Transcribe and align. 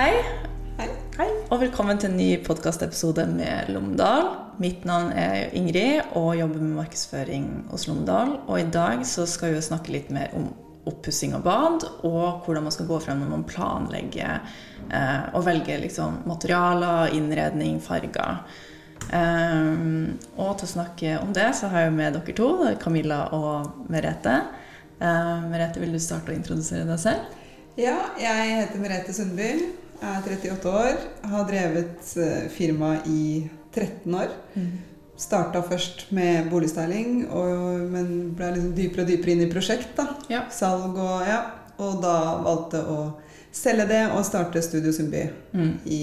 Hei. 0.00 0.14
Hei. 0.78 0.86
Hei. 1.18 1.26
Og 1.52 1.58
velkommen 1.60 1.98
til 2.00 2.08
en 2.08 2.14
ny 2.16 2.28
podkastepisode 2.40 3.26
med 3.28 3.68
Lommedal. 3.68 4.30
Mitt 4.56 4.86
navn 4.88 5.10
er 5.12 5.50
Ingrid 5.58 6.14
og 6.16 6.38
jobber 6.38 6.62
med 6.62 6.78
markedsføring 6.78 7.48
hos 7.68 7.84
Lommedal. 7.84 8.30
Og 8.46 8.62
i 8.62 8.70
dag 8.72 9.02
så 9.04 9.26
skal 9.28 9.52
vi 9.52 9.60
snakke 9.60 9.92
litt 9.92 10.08
mer 10.08 10.32
om 10.38 10.46
oppussing 10.88 11.34
av 11.36 11.44
bad, 11.44 11.84
og 12.08 12.46
hvordan 12.46 12.64
man 12.64 12.72
skal 12.72 12.88
gå 12.88 13.00
frem 13.04 13.20
når 13.20 13.28
man 13.34 13.44
planlegger 13.50 14.38
eh, 14.88 15.26
og 15.36 15.44
velger 15.50 15.82
liksom, 15.84 16.22
materialer, 16.30 17.12
innredning, 17.18 17.76
farger. 17.84 18.40
Um, 19.12 20.16
og 20.38 20.56
til 20.62 20.70
å 20.70 20.72
snakke 20.78 21.18
om 21.20 21.36
det 21.36 21.50
så 21.60 21.68
har 21.74 21.90
jeg 21.90 21.98
med 21.98 22.16
dere 22.16 22.38
to, 22.40 22.48
Camilla 22.80 23.26
og 23.36 23.84
Merete. 23.92 24.38
Uh, 24.96 25.44
Merete, 25.52 25.84
vil 25.84 25.92
du 25.92 26.00
starte 26.00 26.32
å 26.32 26.40
introdusere 26.40 26.88
deg 26.88 27.04
selv? 27.04 27.36
Ja, 27.76 27.98
jeg 28.18 28.56
heter 28.62 28.80
Merete 28.80 29.12
Sundby. 29.12 29.52
Er 30.00 30.22
38 30.24 30.70
år. 30.70 31.00
Har 31.32 31.48
drevet 31.48 32.12
uh, 32.16 32.48
firma 32.52 32.94
i 33.06 33.50
13 33.74 34.14
år. 34.14 34.32
Mm. 34.54 34.70
Starta 35.20 35.60
først 35.62 36.06
med 36.16 36.48
boligstyling, 36.48 37.26
og, 37.28 37.80
men 37.92 38.30
ble 38.36 38.54
liksom 38.54 38.70
dypere 38.76 39.04
og 39.04 39.10
dypere 39.10 39.34
inn 39.34 39.44
i 39.44 39.50
prosjekt. 39.52 39.92
da. 39.98 40.06
Ja. 40.32 40.46
Salg 40.52 40.96
og 40.96 41.26
ja. 41.28 41.42
Og 41.80 42.00
da 42.00 42.14
valgte 42.44 42.80
å 42.84 43.00
selge 43.52 43.86
det 43.90 44.02
og 44.14 44.24
starte 44.24 44.62
Studio 44.64 44.92
Sundby 44.92 45.26
mm. 45.52 45.72
i 45.88 46.00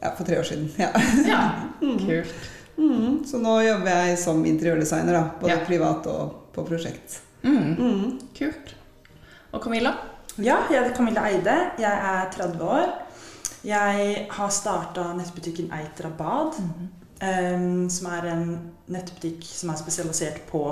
ja, 0.00 0.12
for 0.12 0.24
tre 0.26 0.38
år 0.38 0.46
siden. 0.46 0.70
Ja. 0.78 0.92
ja. 1.26 1.42
Kult. 2.06 2.48
Mm, 2.78 3.24
så 3.26 3.40
nå 3.42 3.56
jobber 3.66 3.90
jeg 3.90 4.18
som 4.22 4.44
interiørdesigner, 4.46 5.16
da, 5.16 5.24
både 5.40 5.56
ja. 5.56 5.64
privat 5.66 6.06
og 6.10 6.52
på 6.54 6.62
prosjekt. 6.66 7.18
Mm. 7.42 7.74
Mm. 7.74 8.06
Kult. 8.38 8.74
Og 9.50 9.62
Camilla? 9.64 9.96
Ja, 10.38 10.60
jeg 10.70 10.84
heter 10.84 10.94
Camilla 10.94 11.26
Eide. 11.26 11.56
Jeg 11.82 11.90
er 11.90 12.30
30 12.36 12.62
år. 12.62 12.90
Jeg 13.66 14.26
har 14.30 14.50
starta 14.54 15.08
nettbutikken 15.18 15.72
Eitra 15.74 16.10
Bad, 16.18 16.58
um, 17.22 17.88
som 17.90 18.10
er 18.14 18.28
en 18.32 18.44
nettbutikk 18.86 19.42
som 19.46 19.72
er 19.72 19.80
spesialisert 19.80 20.44
på 20.50 20.62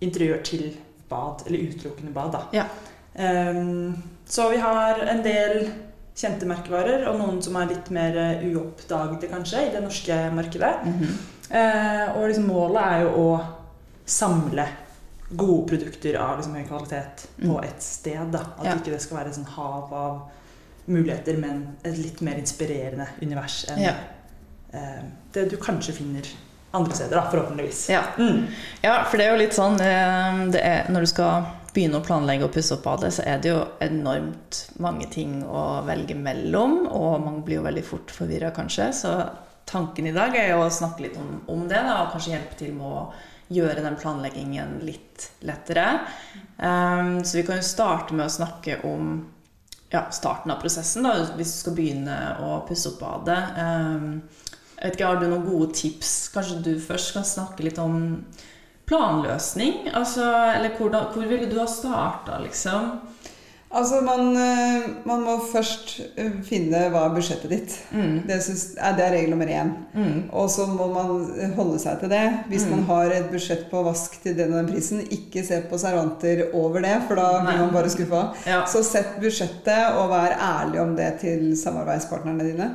interiør 0.00 0.40
til 0.46 0.70
bad, 1.08 1.44
eller 1.46 1.68
utelukkende 1.68 2.12
bad. 2.14 2.32
da. 2.32 2.40
Ja. 2.52 2.64
Um, 3.52 4.02
så 4.26 4.48
vi 4.50 4.56
har 4.62 5.02
en 5.04 5.22
del 5.24 5.70
kjente 6.18 6.48
merkevarer, 6.48 7.06
og 7.10 7.20
noen 7.20 7.42
som 7.42 7.56
er 7.60 7.70
litt 7.70 7.92
mer 7.94 8.16
eh, 8.18 8.48
uoppdagede, 8.50 9.30
kanskje, 9.30 9.68
i 9.68 9.70
det 9.74 9.82
norske 9.84 10.16
markedet. 10.34 10.74
Mm 10.84 10.98
-hmm. 10.98 11.14
uh, 11.54 12.16
og 12.18 12.28
liksom 12.28 12.46
målet 12.46 12.82
er 12.82 13.00
jo 13.00 13.08
å 13.08 13.40
samle 14.04 14.66
gode 15.28 15.68
produkter 15.68 16.16
av 16.16 16.36
liksom 16.36 16.54
høy 16.54 16.64
kvalitet 16.64 17.28
på 17.36 17.58
mm. 17.58 17.64
ett 17.64 17.82
sted. 17.82 18.26
Da. 18.32 18.38
At 18.58 18.66
ja. 18.66 18.74
ikke 18.74 18.90
det 18.90 19.02
skal 19.02 19.16
være 19.16 19.28
et 19.28 19.34
sånn 19.34 19.54
hav 19.56 19.94
av 19.94 20.20
muligheter, 20.88 21.38
men 21.40 21.64
et 21.86 21.96
litt 22.00 22.20
mer 22.24 22.40
inspirerende 22.40 23.08
univers 23.22 23.62
enn 23.70 23.82
ja. 23.82 23.94
eh, 24.72 25.02
det 25.34 25.48
du 25.52 25.56
kanskje 25.60 25.94
finner 26.00 26.28
andre 26.70 26.96
steder, 26.96 27.16
da, 27.16 27.30
forhåpentligvis. 27.30 27.86
Ja. 27.92 28.02
Mm. 28.18 28.46
ja. 28.82 29.04
for 29.08 29.20
det 29.20 29.28
er 29.28 29.32
jo 29.32 29.40
litt 29.40 29.56
sånn 29.56 29.78
eh, 29.80 30.42
det 30.52 30.60
er, 30.60 30.90
Når 30.92 31.06
du 31.06 31.10
skal 31.12 31.48
begynne 31.72 32.00
å 32.00 32.04
planlegge 32.04 32.48
og 32.48 32.52
pusse 32.54 32.74
opp 32.76 32.84
badet, 32.84 33.12
så 33.14 33.24
er 33.28 33.40
det 33.42 33.52
jo 33.52 33.60
enormt 33.84 34.62
mange 34.82 35.08
ting 35.12 35.40
å 35.44 35.84
velge 35.86 36.16
mellom. 36.18 36.80
Og 36.90 37.20
man 37.22 37.40
blir 37.46 37.60
jo 37.60 37.66
veldig 37.68 37.84
fort 37.86 38.12
forvirra, 38.12 38.50
kanskje. 38.56 38.90
Så 38.96 39.14
tanken 39.68 40.08
i 40.10 40.14
dag 40.16 40.36
er 40.36 40.52
jo 40.54 40.64
å 40.64 40.72
snakke 40.72 41.06
litt 41.06 41.18
om, 41.20 41.38
om 41.52 41.66
det, 41.70 41.78
da, 41.78 42.02
og 42.02 42.14
kanskje 42.14 42.34
hjelpe 42.34 42.58
til 42.58 42.74
med 42.76 42.88
å 42.88 43.02
gjøre 43.52 43.84
den 43.84 43.96
planleggingen 44.00 44.78
litt 44.84 45.30
lettere. 45.46 45.86
Um, 46.56 47.20
så 47.24 47.38
vi 47.38 47.46
kan 47.46 47.60
jo 47.60 47.64
starte 47.64 48.16
med 48.16 48.26
å 48.26 48.32
snakke 48.32 48.80
om 48.88 49.20
ja, 49.92 50.04
starten 50.12 50.52
av 50.52 50.60
prosessen, 50.62 51.06
da, 51.06 51.14
hvis 51.38 51.54
du 51.54 51.60
skal 51.62 51.76
begynne 51.78 52.18
å 52.44 52.60
pusse 52.68 52.92
opp 52.92 53.00
badet. 53.00 53.40
Um, 53.56 54.20
jeg 54.78 54.92
vet 54.92 54.98
ikke, 54.98 55.08
Har 55.08 55.18
du 55.18 55.26
noen 55.26 55.46
gode 55.48 55.72
tips? 55.74 56.12
Kanskje 56.34 56.60
du 56.62 56.72
først 56.82 57.16
kan 57.16 57.26
snakke 57.26 57.64
litt 57.66 57.80
om 57.82 57.98
planløsning? 58.88 59.88
Altså, 59.96 60.26
eller 60.54 60.76
hvordan, 60.78 61.10
hvor 61.14 61.26
ville 61.28 61.48
du 61.50 61.58
ha 61.58 61.66
starta, 61.70 62.38
liksom? 62.44 62.92
Altså, 63.68 64.00
man, 64.00 64.30
eh, 64.36 64.86
man, 65.04 65.20
må 65.26 65.34
først 65.52 65.90
eh, 66.16 66.38
finne 66.46 66.86
hva 66.88 67.02
er 67.04 67.12
budsjettet 67.12 67.50
ditt. 67.52 67.74
Mm. 67.92 68.22
Det, 68.28 68.38
synes, 68.46 68.62
det, 68.78 69.04
er 69.04 69.12
regel 69.12 69.34
nummer 69.34 69.50
én. 69.52 69.74
Mm. 69.92 70.22
Og 70.32 70.48
så 70.52 70.64
må 70.70 70.86
man 70.94 71.52
holde 71.56 71.76
seg 71.82 72.00
til 72.00 72.12
det. 72.12 72.24
Hvis 72.48 72.64
mm. 72.64 72.72
man 72.72 72.86
har 72.88 73.12
et 73.12 73.28
budsjett 73.32 73.66
på 73.68 73.82
vask 73.84 74.16
til 74.24 74.38
den 74.38 74.54
og 74.54 74.62
den 74.62 74.72
prisen, 74.72 75.04
ikke 75.12 75.44
se 75.44 75.60
på 75.68 75.80
servanter 75.80 76.46
over 76.56 76.80
det, 76.86 76.96
for 77.10 77.20
da 77.20 77.28
blir 77.44 77.60
man 77.60 77.74
bare 77.76 77.92
skuffa. 77.92 78.24
Ja. 78.48 78.62
Så 78.72 78.80
sett 78.88 79.18
budsjettet, 79.20 80.00
og 80.00 80.08
vær 80.14 80.38
ærlig 80.38 80.80
om 80.80 80.96
det 80.96 81.12
til 81.26 81.50
samarbeidspartnerne 81.60 82.48
dine. 82.48 82.72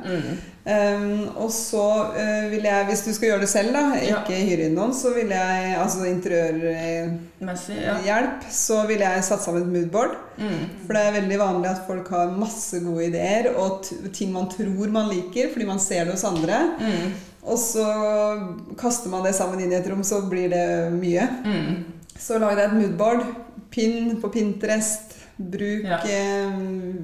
Um, 0.64 1.28
og 1.36 1.50
så 1.52 2.08
uh, 2.16 2.46
vil 2.48 2.64
jeg, 2.64 2.86
hvis 2.88 3.02
du 3.04 3.10
skal 3.12 3.28
gjøre 3.28 3.42
det 3.42 3.50
selv, 3.52 3.74
da, 3.76 3.82
ikke 4.00 4.32
ja. 4.32 4.44
hyre 4.48 4.64
inn 4.64 4.76
noen, 4.78 4.94
så 4.96 5.10
vil 5.12 5.28
jeg 5.34 5.74
altså 5.76 6.06
interiørhjelp, 6.08 8.06
ja. 8.08 8.52
så 8.56 8.78
vil 8.88 9.04
jeg 9.04 9.26
satse 9.26 9.44
sammen 9.44 9.66
et 9.66 9.74
moodboard. 9.74 10.14
Mm. 10.38 10.62
For 10.86 10.96
det 10.96 11.02
er 11.02 11.18
veldig 11.18 11.38
vanlig 11.42 11.68
at 11.68 11.84
folk 11.84 12.08
har 12.16 12.32
masse 12.32 12.80
gode 12.80 13.10
ideer 13.10 13.50
og 13.52 13.84
ting 14.16 14.32
man 14.32 14.48
tror 14.52 14.88
man 14.94 15.12
liker, 15.12 15.52
fordi 15.52 15.66
man 15.68 15.82
ser 15.84 16.08
det 16.08 16.16
hos 16.16 16.24
andre. 16.30 16.56
Mm. 16.80 17.12
Og 17.44 17.58
så 17.60 17.84
kaster 18.80 19.12
man 19.12 19.24
det 19.26 19.34
sammen 19.36 19.60
inn 19.60 19.72
i 19.74 19.76
et 19.76 19.90
rom, 19.90 20.00
så 20.06 20.22
blir 20.30 20.48
det 20.48 20.66
mye. 20.96 21.28
Mm. 21.44 21.84
Så 22.16 22.40
lag 22.40 22.56
deg 22.56 22.70
et 22.70 22.78
moodboard. 22.78 23.20
Pinn 23.74 24.16
på 24.22 24.32
Pinterest. 24.32 25.12
Bruk 25.36 25.84
ja. 25.84 25.98
eh, 26.06 26.58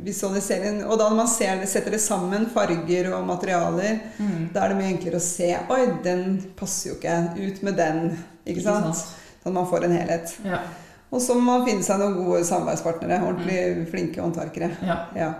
visualisering. 0.07 0.85
Og 0.87 0.99
da 0.99 1.09
når 1.11 1.17
man 1.19 1.31
ser, 1.31 1.65
setter 1.67 1.97
det 1.97 2.03
sammen, 2.03 2.47
farger 2.55 3.11
og 3.17 3.27
materialer, 3.27 3.99
mm. 4.19 4.51
da 4.55 4.65
er 4.65 4.73
det 4.73 4.79
mye 4.79 4.93
enklere 4.95 5.19
å 5.19 5.25
se 5.25 5.51
Oi, 5.59 5.81
den 6.05 6.39
passer 6.59 6.93
jo 6.93 6.99
ikke. 7.01 7.17
Ut 7.41 7.65
med 7.67 7.81
den. 7.81 8.15
Ikke 8.47 8.65
sant? 8.65 9.03
Sånn 9.41 9.51
at 9.51 9.57
man 9.57 9.69
får 9.69 9.89
en 9.89 9.99
helhet. 9.99 10.35
Ja. 10.47 10.63
Og 11.11 11.23
så 11.23 11.35
må 11.35 11.43
man 11.57 11.67
finne 11.67 11.83
seg 11.83 11.99
noen 11.99 12.19
gode 12.21 12.45
samarbeidspartnere. 12.47 13.23
Ordentlig 13.27 13.61
mm. 13.81 13.87
flinke 13.91 14.23
håndverkere. 14.23 14.73
Ja. 14.87 14.99
ja. 15.19 15.31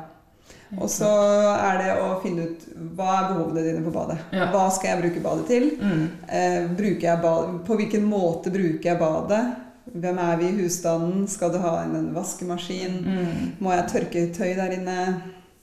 Og 0.79 0.87
så 0.91 1.09
er 1.55 1.81
det 1.81 1.95
å 1.99 2.11
finne 2.23 2.47
ut 2.47 2.67
hva 2.99 3.15
er 3.17 3.31
behovene 3.33 3.65
dine 3.65 3.83
på 3.83 3.95
badet. 3.95 4.19
Ja. 4.35 4.51
Hva 4.53 4.69
skal 4.75 4.93
jeg 4.93 5.03
bruke 5.05 5.23
badet 5.25 5.47
til? 5.51 5.67
Mm. 5.79 6.05
Eh, 6.27 6.95
jeg 7.03 7.23
bad, 7.23 7.57
på 7.67 7.79
hvilken 7.79 8.07
måte 8.07 8.53
bruker 8.55 8.93
jeg 8.93 9.01
badet? 9.01 9.43
Hvem 9.85 10.19
er 10.19 10.37
vi 10.37 10.49
i 10.49 10.63
husstanden? 10.63 11.29
Skal 11.29 11.53
du 11.53 11.59
ha 11.59 11.81
inn 11.85 11.97
en 11.99 12.11
vaskemaskin? 12.15 12.99
Mm. 13.05 13.47
Må 13.65 13.73
jeg 13.75 13.89
tørke 13.91 14.25
tøy 14.35 14.53
der 14.59 14.77
inne? 14.77 14.99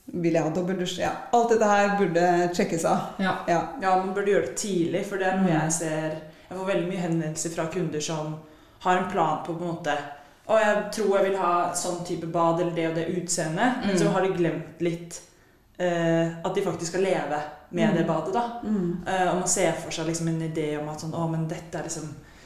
Vil 0.08 0.36
jeg 0.36 0.44
ha 0.44 0.52
dobbeldusj? 0.52 1.00
Ja, 1.02 1.12
alt 1.36 1.52
dette 1.52 1.68
her 1.68 1.94
burde 1.98 2.26
sjekkes 2.56 2.84
av. 2.88 3.14
Ja. 3.20 3.34
Ja. 3.48 3.60
ja. 3.82 3.96
man 4.00 4.14
burde 4.16 4.32
gjøre 4.32 4.50
det 4.50 4.58
tidlig, 4.60 5.04
for 5.08 5.20
det 5.20 5.28
er 5.30 5.40
noe 5.40 5.52
jeg 5.52 5.74
ser 5.78 6.06
Jeg 6.48 6.56
får 6.56 6.68
veldig 6.70 6.88
mye 6.88 7.02
henvendelser 7.02 7.52
fra 7.52 7.66
kunder 7.72 8.04
som 8.04 8.38
har 8.84 9.02
en 9.02 9.10
plan 9.12 9.42
på 9.44 9.52
på 9.52 9.64
en 9.64 9.72
måte 9.74 9.96
Og 10.48 10.60
jeg 10.62 10.84
tror 10.96 11.16
jeg 11.18 11.26
vil 11.26 11.40
ha 11.42 11.52
sånn 11.76 12.04
type 12.08 12.28
bad 12.32 12.62
eller 12.62 12.72
det 12.76 12.86
og 12.88 12.94
det 12.96 13.08
utseendet, 13.18 13.82
mm. 13.82 13.86
men 13.86 13.98
så 14.00 14.12
har 14.14 14.24
de 14.24 14.30
glemt 14.36 14.80
litt 14.80 15.18
uh, 15.82 16.38
at 16.40 16.54
de 16.54 16.64
faktisk 16.64 16.94
skal 16.94 17.04
leve 17.04 17.42
med 17.68 17.90
mm. 17.90 17.98
det 17.98 18.06
badet, 18.08 18.32
da. 18.32 18.44
Uh, 18.64 19.26
og 19.26 19.42
man 19.42 19.50
ser 19.52 19.76
for 19.76 19.92
seg 19.92 20.08
liksom 20.08 20.30
en 20.32 20.40
idé 20.46 20.70
om 20.80 20.88
at 20.88 21.04
sånn 21.04 21.12
Å, 21.12 21.26
men 21.28 21.44
dette 21.50 21.76
er 21.76 21.84
liksom 21.84 22.08
Eh, 22.08 22.36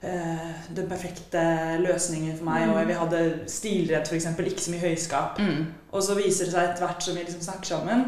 den 0.00 0.86
perfekte 0.88 1.40
løsningen 1.82 2.36
for 2.38 2.48
meg. 2.48 2.66
Mm. 2.66 2.72
Og 2.72 2.88
vi 2.88 2.98
hadde 3.02 3.20
stilrett, 3.52 4.08
f.eks. 4.08 4.26
Ikke 4.46 4.64
så 4.64 4.72
mye 4.72 4.86
høyskap. 4.88 5.38
Mm. 5.38 5.66
Og 5.92 6.02
så 6.02 6.16
viser 6.16 6.48
det 6.48 6.54
seg 6.54 6.68
etter 6.70 6.86
hvert 6.86 7.04
som 7.04 7.18
vi 7.18 7.24
liksom 7.26 7.42
snakker 7.44 7.72
sammen, 7.74 8.04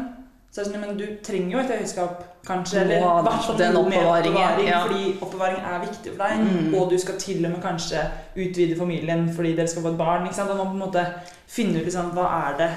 så 0.53 0.61
er 0.61 0.67
det 0.67 0.71
sånn 0.71 0.83
Men 0.85 0.97
du 0.97 1.05
trenger 1.25 1.55
jo 1.55 1.61
et 1.63 1.71
høyskap, 1.73 2.25
kanskje. 2.45 2.83
Eller 2.83 3.01
i 3.01 3.21
hvert 3.25 3.45
fall 3.47 3.61
noe 3.73 3.89
mer 3.89 4.05
oppbevaring. 4.05 4.67
Ja. 4.69 4.81
Fordi 4.85 5.13
oppbevaring 5.17 5.63
er 5.65 5.79
viktig 5.81 6.11
for 6.11 6.25
deg. 6.25 6.43
Mm. 6.43 6.75
Og 6.77 6.91
du 6.91 6.97
skal 7.01 7.17
til 7.21 7.45
og 7.47 7.55
med 7.55 7.61
kanskje 7.63 8.03
utvide 8.35 8.77
familien 8.77 9.25
fordi 9.33 9.55
dere 9.57 9.71
skal 9.71 9.85
få 9.87 9.93
et 9.95 10.01
barn. 10.01 10.27
Ikke 10.29 10.37
sant? 10.37 10.53
Og 10.53 10.61
man 10.61 10.69
på 10.69 10.77
en 10.77 10.83
måte 10.85 11.05
finne 11.49 11.81
ut 11.81 11.87
liksom, 11.89 12.13
hva 12.13 12.27
er 12.43 12.59
det 12.61 12.69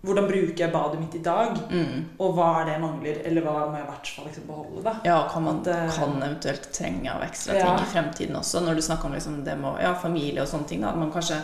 hvordan 0.00 0.28
bruker 0.30 0.62
jeg 0.64 0.72
badet 0.72 1.00
mitt 1.00 1.14
i 1.18 1.22
dag? 1.24 1.58
Mm. 1.68 2.04
Og 2.18 2.36
hva 2.36 2.48
er 2.60 2.68
det 2.68 2.74
jeg 2.76 2.82
mangler? 2.84 3.18
Eller 3.28 3.44
hva 3.44 3.56
må 3.68 3.76
jeg 3.76 3.84
i 3.84 3.88
hvert 3.90 4.12
fall 4.14 4.28
liksom 4.30 4.46
beholde? 4.48 4.84
da? 4.86 4.94
Ja, 5.04 5.18
kan 5.28 5.44
man 5.44 5.58
det, 5.66 5.74
eh, 5.76 5.96
kan 5.98 6.14
eventuelt 6.16 6.70
trenge 6.72 7.10
av 7.12 7.24
ekstra 7.26 7.58
ja. 7.58 7.66
ting 7.66 7.82
i 7.84 7.90
fremtiden 7.90 8.38
også. 8.40 8.62
Når 8.64 8.78
du 8.78 8.84
snakker 8.86 9.10
om 9.10 9.16
liksom 9.18 9.42
det 9.44 9.58
med 9.60 9.82
ja, 9.84 9.92
familie 10.00 10.40
og 10.40 10.48
sånne 10.48 10.70
ting. 10.70 10.80
da, 10.80 10.94
At 10.94 11.02
man 11.02 11.12
kanskje 11.12 11.42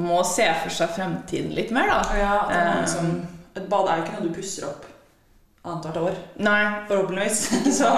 må 0.00 0.22
se 0.24 0.46
for 0.62 0.72
seg 0.72 0.94
fremtiden 0.96 1.52
litt 1.52 1.74
mer. 1.74 1.92
da. 1.92 2.16
Ja, 2.16 2.38
liksom, 2.80 3.12
Et 3.52 3.68
bad 3.68 3.90
er 3.90 4.00
jo 4.00 4.06
ikke 4.06 4.16
noe 4.16 4.30
du 4.30 4.36
pusser 4.40 4.70
opp 4.70 4.88
annethvert 5.62 5.98
år. 6.00 6.16
Nei. 6.42 6.62
Forhåpentligvis. 6.88 7.42
Så 7.78 7.90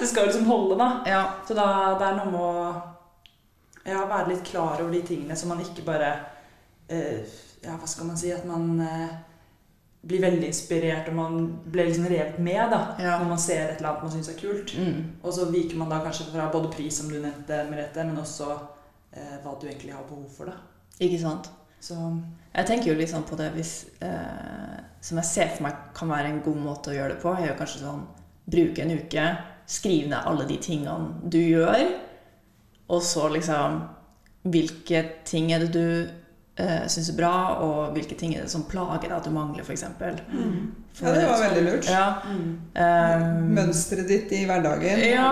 det 0.00 0.08
skal 0.08 0.24
jo 0.24 0.30
liksom 0.30 0.48
holde, 0.48 0.78
da. 0.80 0.88
Ja. 1.06 1.20
Så 1.46 1.54
da, 1.58 1.66
det 2.00 2.08
er 2.08 2.16
noe 2.18 2.32
med 2.32 2.40
å 2.40 2.64
ja, 3.84 4.00
være 4.06 4.30
litt 4.32 4.46
klar 4.48 4.80
over 4.80 4.92
de 4.94 5.02
tingene, 5.06 5.36
så 5.36 5.48
man 5.50 5.60
ikke 5.62 5.84
bare 5.86 6.12
eh, 6.88 7.22
Ja, 7.62 7.76
hva 7.78 7.86
skal 7.86 8.06
man 8.08 8.18
si? 8.18 8.30
At 8.34 8.44
man 8.46 8.80
eh, 8.82 9.12
blir 10.02 10.22
veldig 10.22 10.46
inspirert, 10.50 11.08
og 11.08 11.14
man 11.14 11.34
blir 11.64 11.86
liksom 11.86 12.08
revet 12.10 12.38
med 12.42 12.62
da, 12.72 12.80
ja. 12.98 13.16
når 13.20 13.28
man 13.30 13.38
ser 13.38 13.68
et 13.68 13.78
eller 13.78 13.92
annet 13.92 14.06
man 14.06 14.14
syns 14.16 14.30
er 14.32 14.38
kult. 14.40 14.74
Mm. 14.74 14.96
Og 15.22 15.34
så 15.36 15.46
viker 15.52 15.78
man 15.78 15.92
da 15.92 16.00
kanskje 16.02 16.26
fra 16.32 16.48
både 16.52 16.72
pris, 16.74 16.98
som 16.98 17.10
du 17.10 17.20
nevnte, 17.20 17.60
Merete, 17.70 18.06
men 18.08 18.18
også 18.18 18.48
eh, 19.14 19.36
hva 19.44 19.54
du 19.60 19.68
egentlig 19.68 19.94
har 19.94 20.06
behov 20.08 20.26
for. 20.34 20.50
da. 20.50 20.58
Ikke 20.98 21.20
sant. 21.22 21.50
Så 21.82 21.96
Jeg 22.54 22.66
tenker 22.66 22.92
jo 22.92 22.98
liksom 22.98 23.24
på 23.26 23.34
det 23.34 23.48
hvis 23.56 23.72
eh, 24.06 24.74
Som 25.02 25.18
jeg 25.18 25.26
ser 25.26 25.48
for 25.50 25.64
meg 25.66 25.80
kan 25.96 26.12
være 26.12 26.28
en 26.30 26.42
god 26.44 26.60
måte 26.62 26.92
å 26.92 26.94
gjøre 26.94 27.16
det 27.16 27.22
på, 27.24 27.32
er 27.34 27.48
jo 27.48 27.56
kanskje 27.58 27.80
sånn 27.82 28.04
Bruke 28.52 28.84
en 28.84 28.94
uke, 28.98 29.24
skrive 29.66 30.12
ned 30.12 30.28
alle 30.30 30.46
de 30.46 30.58
tingene 30.62 31.30
du 31.30 31.38
gjør, 31.40 31.82
og 32.90 33.02
så 33.06 33.28
liksom 33.34 33.80
Hvilke 34.42 35.02
ting 35.26 35.52
er 35.54 35.62
det 35.62 35.72
du 35.74 36.21
eh, 36.62 36.84
syns 36.90 37.10
er 37.12 37.16
bra, 37.18 37.32
og 37.64 37.96
hvilke 37.96 38.16
ting 38.18 38.34
er 38.36 38.46
det 38.46 38.52
som 38.52 38.64
plager 38.70 39.08
deg 39.08 39.16
at 39.16 39.26
du 39.26 39.32
mangler, 39.34 39.64
f.eks. 39.66 39.84
Mm. 39.98 40.56
Ja, 41.00 41.14
det 41.16 41.24
var 41.26 41.40
veldig 41.40 41.62
lurt. 41.66 41.88
Ja. 41.88 42.04
Um, 42.26 43.48
Mønsteret 43.56 44.10
ditt 44.10 44.32
i 44.36 44.42
hverdagen. 44.48 45.00
Ja, 45.08 45.30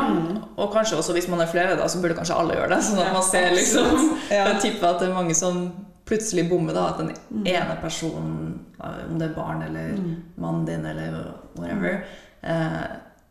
og 0.56 0.72
kanskje 0.74 0.98
også 1.00 1.14
hvis 1.16 1.28
man 1.30 1.42
er 1.44 1.50
flere, 1.50 1.76
da, 1.78 1.88
så 1.90 2.00
burde 2.02 2.16
kanskje 2.18 2.38
alle 2.40 2.56
gjøre 2.56 2.72
det. 2.74 2.80
Sånn 2.88 3.02
at 3.04 3.12
man 3.14 3.26
ser 3.26 3.52
liksom. 3.56 4.08
Jeg 4.32 4.56
tipper 4.64 4.94
at 4.94 5.04
det 5.04 5.10
er 5.10 5.18
mange 5.18 5.36
som 5.38 5.68
plutselig 6.08 6.48
bommer, 6.50 6.74
da. 6.76 6.88
At 6.94 7.02
den 7.02 7.44
ene 7.44 7.76
personen, 7.82 8.58
om 8.80 9.20
det 9.20 9.30
er 9.30 9.36
barn 9.36 9.62
eller 9.68 9.94
mannen 10.40 10.66
din 10.66 10.88
eller 10.88 11.20
whatever, 11.58 12.02
eh, 12.42 12.82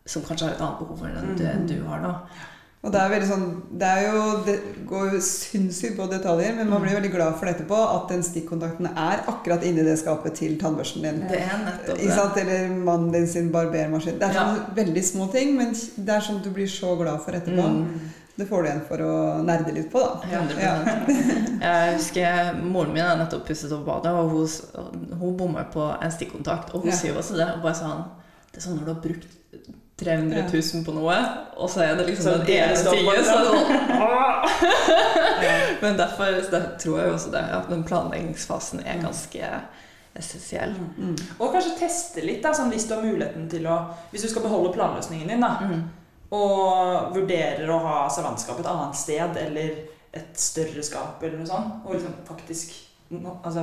som 0.10 0.24
kanskje 0.26 0.48
har 0.48 0.56
et 0.56 0.64
annet 0.64 0.80
behov 0.80 1.04
enn 1.10 1.36
det 1.38 1.58
du 1.70 1.78
har, 1.90 2.06
da. 2.06 2.48
Og 2.80 2.94
det 2.94 3.00
er 3.02 3.10
veldig 3.12 3.28
sånn 3.28 3.48
Det 3.82 3.88
jo 4.06 4.20
Det 4.46 4.54
går 4.88 5.10
jo 5.14 5.18
sinnssykt 5.26 5.98
på 5.98 6.06
detaljer, 6.08 6.54
men 6.56 6.70
man 6.72 6.82
blir 6.82 6.96
veldig 6.96 7.12
glad 7.12 7.34
for 7.36 7.46
det 7.50 7.58
etterpå. 7.58 7.80
At 7.96 8.06
den 8.14 8.24
stikkontakten 8.24 8.88
er 8.94 9.26
akkurat 9.28 9.66
inni 9.68 9.84
det 9.84 9.98
skapet 10.00 10.38
til 10.40 10.56
tannbørsten 10.62 11.04
din. 11.04 11.20
Det 11.28 11.42
er 11.44 11.60
nettopp 11.66 12.00
det. 12.00 12.14
sant? 12.16 12.38
Eller 12.40 12.70
mannen 12.88 13.12
din 13.12 13.28
sin 13.28 13.52
barbermaskin. 13.52 14.18
Det 14.22 14.30
er 14.30 14.34
Ja. 14.34 14.56
veldig 14.76 15.04
små 15.04 15.28
ting, 15.32 15.56
men 15.58 15.74
det 15.74 16.10
er 16.16 16.22
sånn 16.22 16.42
du 16.42 16.50
blir 16.56 16.68
så 16.72 16.96
glad 16.98 17.22
for 17.22 17.32
etterpå. 17.34 17.68
Mm. 17.68 18.00
Det 18.40 18.48
får 18.48 18.64
du 18.64 18.68
igjen 18.70 18.82
for 18.88 18.98
å 19.04 19.44
nerde 19.44 19.74
litt 19.76 19.92
på, 19.92 20.00
da. 20.00 20.22
100%. 20.32 20.60
Ja. 20.64 20.76
Jeg 21.62 21.98
husker 21.98 22.62
Moren 22.64 22.94
min 22.94 23.04
har 23.04 23.18
nettopp 23.20 23.46
pusset 23.46 23.72
opp 23.76 23.84
badet, 23.86 24.14
og 24.16 24.30
hun, 24.32 24.48
hun 25.20 25.36
bommer 25.38 25.68
på 25.74 25.84
en 26.02 26.12
stikkontakt. 26.16 26.74
Og 26.74 26.82
hun 26.88 26.92
Ja. 26.92 26.96
sier 26.96 27.14
også 27.20 27.36
det. 27.36 27.50
Og 27.58 27.62
bare 27.62 27.76
sånn, 27.76 28.06
det 28.54 28.58
er 28.64 28.70
sånn 28.70 28.80
når 28.80 28.86
du 28.86 28.94
har 28.94 29.02
brukt 29.02 29.28
300 30.00 30.44
000 30.54 30.86
på 30.86 30.94
noe, 30.96 31.18
og 31.60 31.70
så 31.72 31.84
er 31.84 31.96
det 32.00 32.06
liksom 32.08 32.24
Så 32.26 32.38
den 32.40 32.50
ene 32.56 32.76
tingen 32.88 33.26
sånn, 33.28 33.60
Men 35.84 35.98
derfor 36.00 36.40
tror 36.80 37.00
jeg 37.00 37.08
jo 37.10 37.14
også 37.18 37.32
det, 37.34 37.44
at 37.60 37.70
den 37.72 37.84
planleggingsfasen 37.88 38.82
er 38.86 39.02
ganske 39.04 39.52
essensiell. 40.20 40.74
Mm. 40.98 41.16
Og 41.38 41.54
kanskje 41.54 41.78
teste 41.80 42.24
litt, 42.26 42.42
da, 42.44 42.52
sånn 42.56 42.72
hvis 42.74 42.88
du 42.90 42.96
har 42.96 43.06
muligheten 43.06 43.48
til 43.52 43.68
å 43.70 43.78
Hvis 44.12 44.26
du 44.26 44.32
skal 44.32 44.44
beholde 44.48 44.74
planløsningen 44.76 45.28
din, 45.30 45.44
da, 45.46 45.54
Mm. 45.62 45.84
og 46.32 47.16
vurderer 47.16 47.70
å 47.70 47.80
ha 47.86 48.10
savantskap 48.10 48.60
et 48.60 48.68
annet 48.70 48.96
sted, 48.96 49.38
eller 49.38 49.70
et 50.14 50.34
større 50.40 50.84
skap, 50.84 51.24
eller 51.24 51.38
noe 51.38 51.48
sånt, 51.48 51.86
og 51.86 51.96
liksom 51.96 52.14
faktisk 52.28 52.86
Altså, 53.10 53.62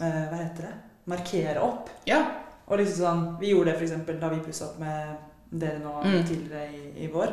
eh, 0.00 0.28
hva 0.30 0.36
heter 0.38 0.62
det? 0.64 0.74
Markere 1.12 1.60
opp. 1.60 1.90
Ja. 2.06 2.22
Og 2.68 2.78
liksom 2.78 3.02
sånn 3.04 3.36
Vi 3.40 3.50
gjorde 3.50 3.74
det 3.74 3.82
f.eks. 3.82 4.20
da 4.20 4.28
vi 4.32 4.38
pussa 4.40 4.64
opp 4.64 4.78
med 4.78 5.16
dere 5.50 5.78
nå 5.82 6.02
Mm. 6.04 6.24
tidligere 6.24 6.68
i, 6.74 7.04
i 7.04 7.10
vår. 7.12 7.32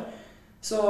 Så 0.62 0.80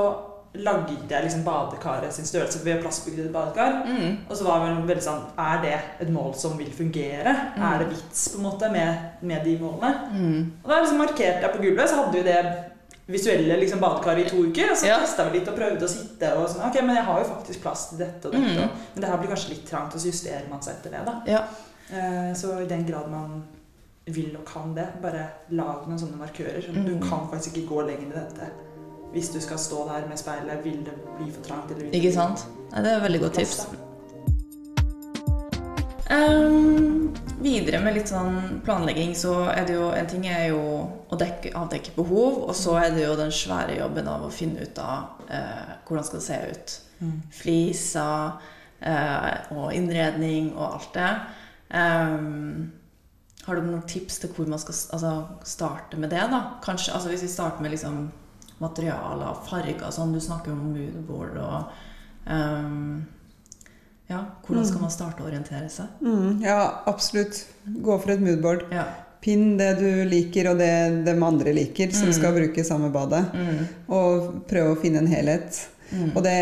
lagde 0.55 0.95
jeg 1.11 1.23
liksom 1.25 1.43
badekaret 1.45 2.13
sin 2.15 2.25
størrelse, 2.25 2.65
ved 2.65 2.81
plassbygd 2.81 3.17
plastbygd 3.17 3.33
badekar. 3.33 3.83
Mm. 3.87 4.17
Og 4.31 4.37
så 4.37 4.45
var 4.45 4.63
det 4.65 4.87
veldig 4.89 5.03
sånn 5.05 5.25
Er 5.39 5.59
det 5.63 5.81
et 6.01 6.09
mål 6.13 6.35
som 6.35 6.57
vil 6.59 6.71
fungere? 6.73 7.35
Mm. 7.57 7.63
Er 7.63 7.79
det 7.83 7.89
vits 7.91 8.29
på 8.33 8.39
en 8.39 8.47
måte 8.47 8.71
med, 8.73 8.97
med 9.23 9.45
de 9.45 9.59
målene? 9.59 9.91
Mm. 10.13 10.53
Og 10.65 10.71
da 10.71 10.79
liksom 10.81 10.99
markerte 10.99 11.43
jeg 11.45 11.53
på 11.57 11.63
gulvet, 11.63 11.89
så 11.91 11.97
hadde 11.97 12.13
vi 12.13 12.23
det 12.23 12.55
visuelle 13.07 13.59
liksom 13.61 13.81
badekaret 13.81 14.25
i 14.27 14.31
to 14.31 14.37
uker. 14.47 14.71
Og 14.73 14.77
så 14.81 14.87
Ja. 14.87 14.99
testa 15.01 15.29
vi 15.29 15.39
litt 15.39 15.49
og 15.49 15.59
prøvde 15.59 15.85
å 15.85 15.89
sitte 15.89 16.33
og 16.37 16.49
sånn 16.49 16.65
Ok, 16.71 16.81
men 16.83 16.97
jeg 16.97 17.05
har 17.05 17.19
jo 17.21 17.25
faktisk 17.35 17.61
plass 17.63 17.89
til 17.91 17.99
dette 17.99 18.27
og 18.27 18.33
dette. 18.33 18.57
Mm. 18.57 18.63
Og, 18.65 18.71
men 18.95 19.01
det 19.05 19.11
her 19.11 19.19
blir 19.19 19.29
kanskje 19.35 19.51
litt 19.51 19.67
trangt, 19.69 19.95
og 19.95 20.01
så 20.01 20.07
justerer 20.09 20.49
man 20.51 20.63
seg 20.63 20.75
etter 20.75 20.91
det, 20.91 21.05
da. 21.07 21.21
Ja. 21.27 21.43
Eh, 21.93 22.33
så 22.35 22.63
i 22.63 22.67
den 22.67 22.87
grad 22.87 23.11
man 23.11 23.45
vil 24.07 24.37
og 24.39 24.45
kan 24.47 24.75
det, 24.77 24.87
bare 25.03 25.25
lag 25.51 25.87
noen 25.89 25.99
sånne 25.99 26.17
markører. 26.21 26.63
Sånn, 26.63 26.85
Du 26.87 26.95
Mm. 26.95 27.09
kan 27.09 27.29
faktisk 27.31 27.57
ikke 27.57 27.69
gå 27.69 27.87
lenger 27.87 28.07
i 28.07 28.19
dette. 28.21 28.51
Hvis 29.13 29.33
du 29.33 29.41
skal 29.41 29.59
stå 29.59 29.87
der 29.89 30.09
med 30.09 30.19
speilet, 30.19 30.65
vil 30.65 30.85
det 30.85 30.95
bli 31.19 31.31
for 31.33 31.43
trangt? 31.43 31.71
Eller 31.71 31.91
Ikke 31.91 32.13
sant? 32.13 32.47
Nei, 32.73 32.83
det 32.83 32.93
er 32.93 32.97
et 32.97 33.03
veldig 33.03 33.21
godt 33.21 33.35
tips. 33.35 33.67
Ehm, 36.11 37.15
videre 37.43 37.81
med 37.83 37.95
litt 37.95 38.09
sånn 38.11 38.61
planlegging, 38.67 39.15
så 39.19 39.49
er 39.51 39.65
det 39.67 39.75
jo 39.75 39.89
En 39.91 40.07
ting 40.07 40.27
er 40.31 40.49
jo 40.53 40.61
å 41.11 41.19
dekke, 41.19 41.53
avdekke 41.53 41.95
behov, 41.97 42.45
og 42.49 42.55
så 42.55 42.77
er 42.85 42.91
det 42.95 43.05
jo 43.07 43.17
den 43.17 43.31
svære 43.35 43.79
jobben 43.79 44.07
av 44.09 44.23
å 44.27 44.31
finne 44.33 44.61
ut 44.63 44.79
av 44.79 45.21
uh, 45.31 45.75
hvordan 45.87 46.05
skal 46.05 46.19
det 46.19 46.27
se 46.27 46.39
ut. 46.51 46.81
Mm. 47.01 47.23
Fliser 47.31 48.33
uh, 48.87 49.37
og 49.57 49.73
innredning 49.75 50.53
og 50.57 50.75
alt 50.75 50.95
det. 50.95 51.11
Ehm, 51.75 52.73
har 53.47 53.57
du 53.57 53.63
noen 53.67 53.83
tips 53.87 54.19
til 54.23 54.31
hvor 54.35 54.49
man 54.51 54.59
skal 54.59 54.75
altså, 54.97 55.13
starte 55.47 55.99
med 56.03 56.11
det? 56.11 56.25
da? 56.33 56.41
Kanskje, 56.65 56.93
altså 56.95 57.09
Hvis 57.13 57.23
vi 57.23 57.29
starter 57.31 57.63
med 57.63 57.71
liksom 57.77 58.09
materialer, 58.61 59.37
farger 59.47 59.91
sånn. 59.93 60.15
Du 60.17 60.21
snakker 60.21 60.53
om 60.55 60.63
moodboard 60.73 61.37
og 61.43 61.75
um, 62.27 63.05
Ja, 64.09 64.21
hvordan 64.47 64.65
skal 64.69 64.81
man 64.85 64.93
starte 64.95 65.23
å 65.25 65.27
orientere 65.27 65.67
seg? 65.73 65.87
Mm, 66.01 66.41
ja, 66.45 66.61
absolutt. 66.87 67.41
Gå 67.67 67.97
for 68.03 68.15
et 68.15 68.23
moodboard. 68.23 68.63
Ja. 68.71 68.85
Pinn 69.21 69.57
det 69.59 69.73
du 69.81 69.89
liker, 70.07 70.53
og 70.53 70.61
det 70.61 70.71
de 71.09 71.15
andre 71.27 71.53
liker, 71.57 71.91
som 71.91 72.07
Mm. 72.13 72.15
skal 72.15 72.35
bruke 72.37 72.65
samme 72.65 72.93
badet. 72.95 73.25
Mm. 73.35 73.65
Og 73.91 74.29
prøve 74.47 74.77
å 74.77 74.81
finne 74.81 75.03
en 75.03 75.11
helhet. 75.11 75.59
Mm. 75.93 76.09
Og 76.17 76.23
det, 76.27 76.37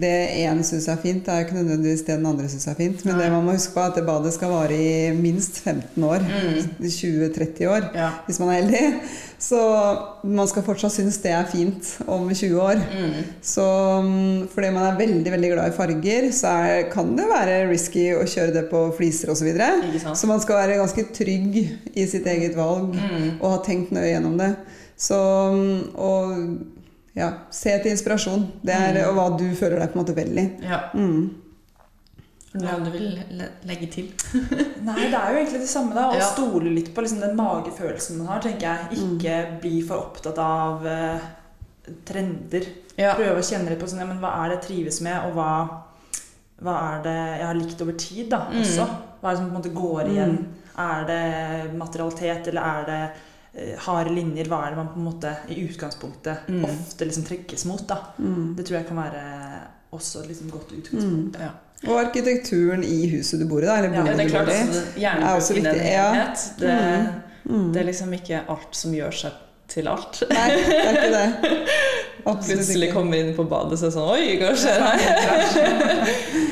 det 0.00 0.12
én 0.44 0.60
syns 0.62 0.86
er 0.88 1.00
fint, 1.02 1.26
er 1.28 1.44
ikke 1.44 1.56
nødvendigvis 1.58 2.04
det 2.06 2.14
den 2.20 2.26
andre 2.30 2.46
syns 2.48 2.68
er 2.70 2.76
fint. 2.78 3.04
Men 3.04 3.16
Nei. 3.16 3.24
det 3.24 3.32
man 3.34 3.44
må 3.48 3.56
huske 3.56 3.74
på, 3.74 3.80
er 3.82 3.90
at 3.90 3.96
det 3.98 4.04
badet 4.06 4.32
skal 4.36 4.52
vare 4.54 4.76
i 4.78 5.10
minst 5.18 5.58
15 5.64 6.04
år. 6.06 6.22
Mm. 6.28 6.76
20-30 6.84 7.66
år, 7.72 7.88
Ja. 7.94 8.10
hvis 8.26 8.38
man 8.40 8.48
er 8.52 8.60
heldig. 8.62 8.84
Så 9.38 9.58
man 10.26 10.48
skal 10.50 10.64
fortsatt 10.66 10.92
synes 10.96 11.18
det 11.22 11.30
er 11.30 11.44
fint 11.46 11.90
om 12.10 12.24
20 12.34 12.58
år. 12.60 12.80
Mm. 12.90 13.18
Så 13.42 13.66
mm, 14.02 14.48
fordi 14.54 14.70
man 14.74 14.86
er 14.88 14.98
veldig 14.98 15.32
veldig 15.34 15.50
glad 15.52 15.68
i 15.72 15.76
farger, 15.76 16.30
så 16.34 16.54
er, 16.66 16.88
kan 16.90 17.12
det 17.18 17.26
være 17.30 17.60
risky 17.70 18.08
å 18.18 18.24
kjøre 18.26 18.54
det 18.56 18.64
på 18.70 18.80
fliser 18.98 19.30
osv. 19.30 19.38
Så, 19.42 19.46
videre. 19.46 20.14
Så 20.18 20.26
man 20.30 20.40
skal 20.42 20.58
være 20.62 20.80
ganske 20.80 21.04
trygg 21.14 21.60
i 21.94 22.06
sitt 22.10 22.26
eget 22.26 22.56
valg 22.58 22.94
Mm. 22.98 23.38
og 23.40 23.50
ha 23.52 23.58
tenkt 23.64 23.90
nøye 23.94 24.10
gjennom 24.10 24.34
det. 24.38 24.50
Så 24.98 25.14
mm, 25.54 25.94
og 25.94 26.77
ja, 27.18 27.28
se 27.50 27.74
til 27.82 27.92
inspirasjon. 27.92 28.46
Det 28.62 28.74
er, 28.74 28.98
Mm. 29.02 29.08
Og 29.10 29.14
hva 29.18 29.26
du 29.38 29.46
føler 29.58 29.78
deg 29.82 29.92
på 29.92 29.98
en 29.98 30.04
måte 30.04 30.14
vel 30.16 30.38
i. 30.38 30.46
Ja. 30.64 30.80
Mm. 30.94 31.28
Noe 32.58 32.78
du 32.80 32.90
vil 32.94 33.08
le 33.38 33.46
legge 33.68 33.86
til? 33.92 34.06
Nei, 34.88 34.94
det 35.12 35.18
er 35.18 35.34
jo 35.34 35.40
egentlig 35.42 35.60
det 35.60 35.68
samme, 35.70 35.92
da. 35.94 36.06
Å 36.10 36.16
Ja. 36.16 36.28
stole 36.32 36.70
litt 36.72 36.92
på 36.96 37.02
liksom 37.04 37.20
den 37.20 37.36
magefølelsen 37.36 38.16
man 38.22 38.30
har, 38.32 38.40
tenker 38.40 38.70
jeg. 38.70 39.02
Ikke 39.04 39.34
bli 39.62 39.82
for 39.86 40.00
opptatt 40.08 40.38
av 40.42 40.86
uh, 40.88 41.20
trender. 42.08 42.64
Ja. 42.98 43.12
Prøve 43.18 43.36
å 43.42 43.44
kjenne 43.44 43.70
litt 43.70 43.78
på 43.82 43.86
sånn, 43.90 44.00
ja, 44.02 44.08
men 44.08 44.18
hva 44.22 44.32
er 44.40 44.48
det 44.48 44.56
jeg 44.58 44.64
trives 44.70 45.00
med, 45.04 45.28
og 45.28 45.36
hva, 45.36 45.50
hva 46.64 46.76
er 46.96 47.04
det 47.04 47.16
jeg 47.18 47.46
har 47.50 47.60
likt 47.60 47.84
over 47.84 47.98
tid 48.00 48.30
da, 48.32 48.40
Mm. 48.48 48.62
også? 48.64 48.88
Hva 49.20 49.28
er 49.28 49.34
det 49.34 49.38
som 49.42 49.50
på 49.50 49.54
en 49.54 49.60
måte 49.60 49.74
går 49.76 50.10
igjen? 50.14 50.34
Mm. 50.38 50.54
Er 50.78 51.04
det 51.06 51.74
materialitet, 51.78 52.48
eller 52.48 52.62
er 52.62 52.84
det 52.88 53.02
harde 53.84 54.12
linjer? 54.14 54.48
Hva 54.50 54.58
er 54.66 54.74
det 54.74 54.78
man 54.80 54.88
på 54.92 54.98
en 55.00 55.06
måte 55.08 55.32
i 55.52 55.60
utgangspunktet 55.68 56.48
Mm. 56.48 56.64
ofte 56.64 57.04
liksom 57.08 57.24
trekkes 57.28 57.64
mot? 57.70 57.90
Mm. 58.18 58.54
Det 58.56 58.66
tror 58.66 58.76
jeg 58.78 58.86
kan 58.86 58.96
være 58.96 59.22
også 59.92 60.20
et 60.22 60.28
liksom 60.28 60.50
godt 60.50 60.72
utgangspunkt. 60.78 61.38
Ja. 61.40 61.48
Og 61.88 62.00
arkitekturen 62.00 62.82
i 62.84 63.06
huset 63.12 63.40
du 63.40 63.46
bor 63.48 63.62
i, 63.62 63.66
da, 63.66 63.76
eller 63.78 63.88
boligen 63.94 64.18
Ja, 64.18 64.24
du 64.24 64.30
klart 64.30 64.46
bor 64.46 64.52
i. 64.52 64.58
altså, 64.58 64.82
er 65.00 65.36
også 65.36 65.54
viktig. 65.54 65.72
Det, 66.58 67.14
Mm. 67.48 67.72
det 67.72 67.80
er 67.80 67.84
liksom 67.86 68.12
ikke 68.12 68.40
alt 68.48 68.76
som 68.76 68.92
gjør 68.92 69.10
seg 69.14 69.32
til 69.68 69.86
alt. 69.88 70.22
Nei, 70.28 70.48
det 70.50 70.76
er 70.76 70.90
ikke 70.92 71.12
det. 71.14 71.58
Absolutt 72.26 72.58
Plutselig 72.58 72.88
ikke. 72.88 72.94
kommer 72.94 73.16
inn 73.16 73.34
på 73.36 73.44
badet 73.48 73.72
og 73.72 73.78
så 73.78 73.86
er 73.86 73.90
sånn 73.94 74.10
Oi, 74.12 74.36
hva 74.36 74.50
skjer 74.58 74.80
her? 74.84 74.98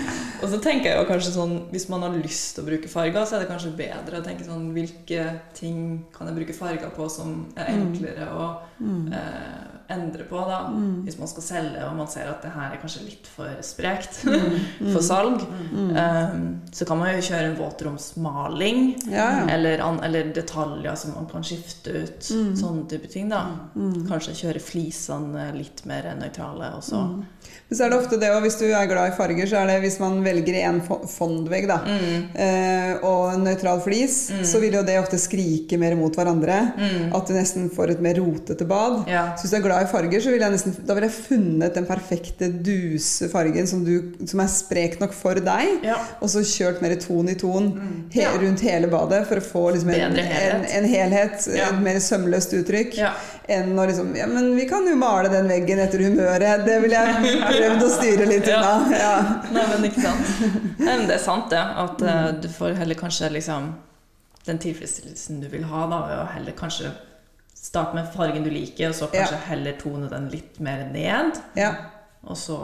og 0.46 0.52
så 0.54 0.60
tenker 0.62 0.92
jeg 0.92 1.00
jo 1.00 1.08
kanskje 1.10 1.32
sånn 1.34 1.54
Hvis 1.72 1.88
man 1.90 2.04
har 2.06 2.14
lyst 2.14 2.54
til 2.54 2.62
å 2.64 2.68
bruke 2.70 2.88
farger, 2.88 3.24
så 3.26 3.36
er 3.36 3.42
det 3.44 3.48
kanskje 3.50 3.72
bedre 3.76 4.20
å 4.20 4.24
tenke 4.24 4.46
sånn 4.46 4.68
Hvilke 4.76 5.24
ting 5.58 5.80
kan 6.14 6.30
jeg 6.30 6.36
bruke 6.38 6.54
farger 6.56 6.92
på 6.94 7.08
som 7.10 7.40
er 7.56 7.72
enklere 7.74 8.30
å 8.32 8.46
Mm. 8.78 9.06
eh, 9.12 9.75
endre 9.90 10.24
på, 10.28 10.36
da? 10.48 10.60
Mm. 10.72 11.04
Hvis 11.06 11.18
man 11.18 11.28
skal 11.28 11.42
selge 11.42 11.84
og 11.88 11.96
man 11.96 12.08
ser 12.08 12.28
at 12.30 12.42
det 12.42 12.50
her 12.54 12.72
er 12.74 12.80
kanskje 12.82 13.04
litt 13.04 13.26
for 13.26 13.48
sprekt 13.62 14.22
Mm. 14.26 14.58
for 14.94 15.00
salg, 15.02 15.40
Mm. 15.72 15.90
eh, 15.96 16.36
så 16.72 16.86
kan 16.86 16.98
man 16.98 17.14
jo 17.14 17.20
kjøre 17.22 17.50
en 17.50 17.56
våtromsmaling. 17.56 18.96
Ja, 19.10 19.30
ja. 19.40 19.46
Eller, 19.54 19.78
eller 20.04 20.32
detaljer 20.34 20.94
som 20.96 21.14
man 21.14 21.26
kan 21.30 21.44
skifte 21.44 21.90
ut. 22.02 22.28
Mm. 22.30 22.52
Sånne 22.56 22.88
type 22.90 23.08
ting, 23.12 23.28
da. 23.30 23.44
Mm. 23.76 24.06
Kanskje 24.08 24.34
kjøre 24.42 24.60
flisene 24.62 25.50
litt 25.56 25.84
mer 25.86 26.08
nøytrale 26.18 26.72
også. 26.78 26.96
Mm. 26.96 27.24
Men 27.68 27.78
så 27.78 27.84
er 27.86 27.90
det 27.92 27.98
ofte 28.00 28.18
det, 28.20 28.30
og 28.34 28.42
hvis 28.42 28.58
du 28.58 28.64
er 28.68 28.86
glad 28.90 29.12
i 29.12 29.16
farger, 29.16 29.46
så 29.50 29.60
er 29.60 29.66
det 29.70 29.80
hvis 29.84 29.98
man 30.02 30.18
velger 30.24 30.56
en 30.66 30.80
fondvegg 30.82 31.66
da, 31.70 31.78
Mm. 31.86 32.28
eh, 32.34 32.92
og 33.06 33.32
en 33.34 33.44
nøytral 33.44 33.80
flis, 33.82 34.30
Mm. 34.30 34.44
så 34.44 34.60
vil 34.60 34.72
jo 34.74 34.82
det 34.82 34.98
ofte 35.00 35.18
skrike 35.18 35.78
mer 35.78 35.94
mot 35.96 36.14
hverandre. 36.14 36.72
Mm. 36.76 37.14
At 37.14 37.26
du 37.26 37.34
nesten 37.34 37.70
får 37.70 37.90
et 37.90 38.00
mer 38.00 38.14
rotete 38.14 38.66
bad. 38.66 39.06
Ja. 39.08 39.34
Så 39.36 39.42
hvis 39.46 39.50
du 39.50 39.56
er 39.56 39.62
glad 39.68 39.75
i 39.82 39.86
i 39.86 39.90
farger, 39.90 40.20
så 40.22 40.30
ville 40.32 40.44
jeg 40.46 40.54
nesten 40.56 40.74
Da 40.86 40.94
ville 40.96 41.06
jeg 41.08 41.16
funnet 41.28 41.74
den 41.76 41.86
perfekte 41.88 42.48
dusefargen 42.50 43.66
som, 43.70 43.84
du, 43.86 44.12
som 44.26 44.40
er 44.42 44.50
sprek 44.52 44.98
nok 45.00 45.14
for 45.16 45.38
deg. 45.42 45.84
Ja. 45.86 45.96
Og 46.20 46.30
så 46.32 46.42
kjørt 46.46 46.82
mer 46.84 46.94
ton 47.02 47.28
i 47.28 47.34
ton 47.38 47.70
he, 48.12 48.22
Ja. 48.24 48.32
rundt 48.40 48.60
hele 48.66 48.88
badet 48.92 49.22
for 49.28 49.40
å 49.40 49.44
få 49.44 49.64
liksom 49.76 49.90
en, 49.94 50.16
helhet. 50.16 50.54
en, 50.54 50.66
en 50.78 50.88
helhet, 50.90 51.48
Ja. 51.54 51.68
et 51.70 51.80
mer 51.82 52.00
sømløst 52.02 52.54
uttrykk. 52.60 52.96
Ja. 52.98 53.12
Enn 53.48 53.74
å 53.78 53.86
liksom 53.86 54.14
Ja, 54.16 54.26
men 54.26 54.54
vi 54.56 54.66
kan 54.68 54.86
jo 54.88 54.96
male 54.98 55.28
den 55.32 55.48
veggen 55.48 55.78
etter 55.78 56.02
humøret. 56.02 56.64
Det 56.66 56.80
ville 56.82 56.94
jeg 57.02 57.40
prøvd 57.46 57.82
å 57.86 57.90
styre 57.96 58.26
litt 58.30 58.48
unna. 58.50 58.76
Ja. 58.96 59.16
Nei, 59.52 59.66
men 59.74 59.90
ikke 59.90 60.02
sant. 60.06 60.30
Nei, 60.78 60.92
men 60.96 61.06
det 61.10 61.18
er 61.20 61.24
sant, 61.24 61.50
det. 61.50 61.62
At 61.86 62.02
eh, 62.02 62.30
du 62.42 62.48
får 62.52 62.74
heller 62.80 62.98
kanskje 62.98 63.30
liksom 63.36 63.74
den 64.46 64.58
tilfredsstillelsen 64.62 65.40
du 65.42 65.48
vil 65.50 65.64
ha, 65.66 65.86
da, 65.90 66.00
ved 66.06 66.18
å 66.22 66.26
heller 66.36 66.54
kanskje 66.58 66.92
starte 67.56 67.96
med 67.96 68.08
fargen 68.14 68.44
du 68.44 68.50
liker, 68.52 68.90
og 68.92 68.94
så 68.98 69.08
kanskje 69.12 69.38
heller 69.48 69.76
tone 69.80 70.08
den 70.12 70.28
litt 70.32 70.60
mer 70.62 70.86
ned. 70.92 71.40
ja. 71.58 71.74
Og 72.26 72.34
så 72.34 72.56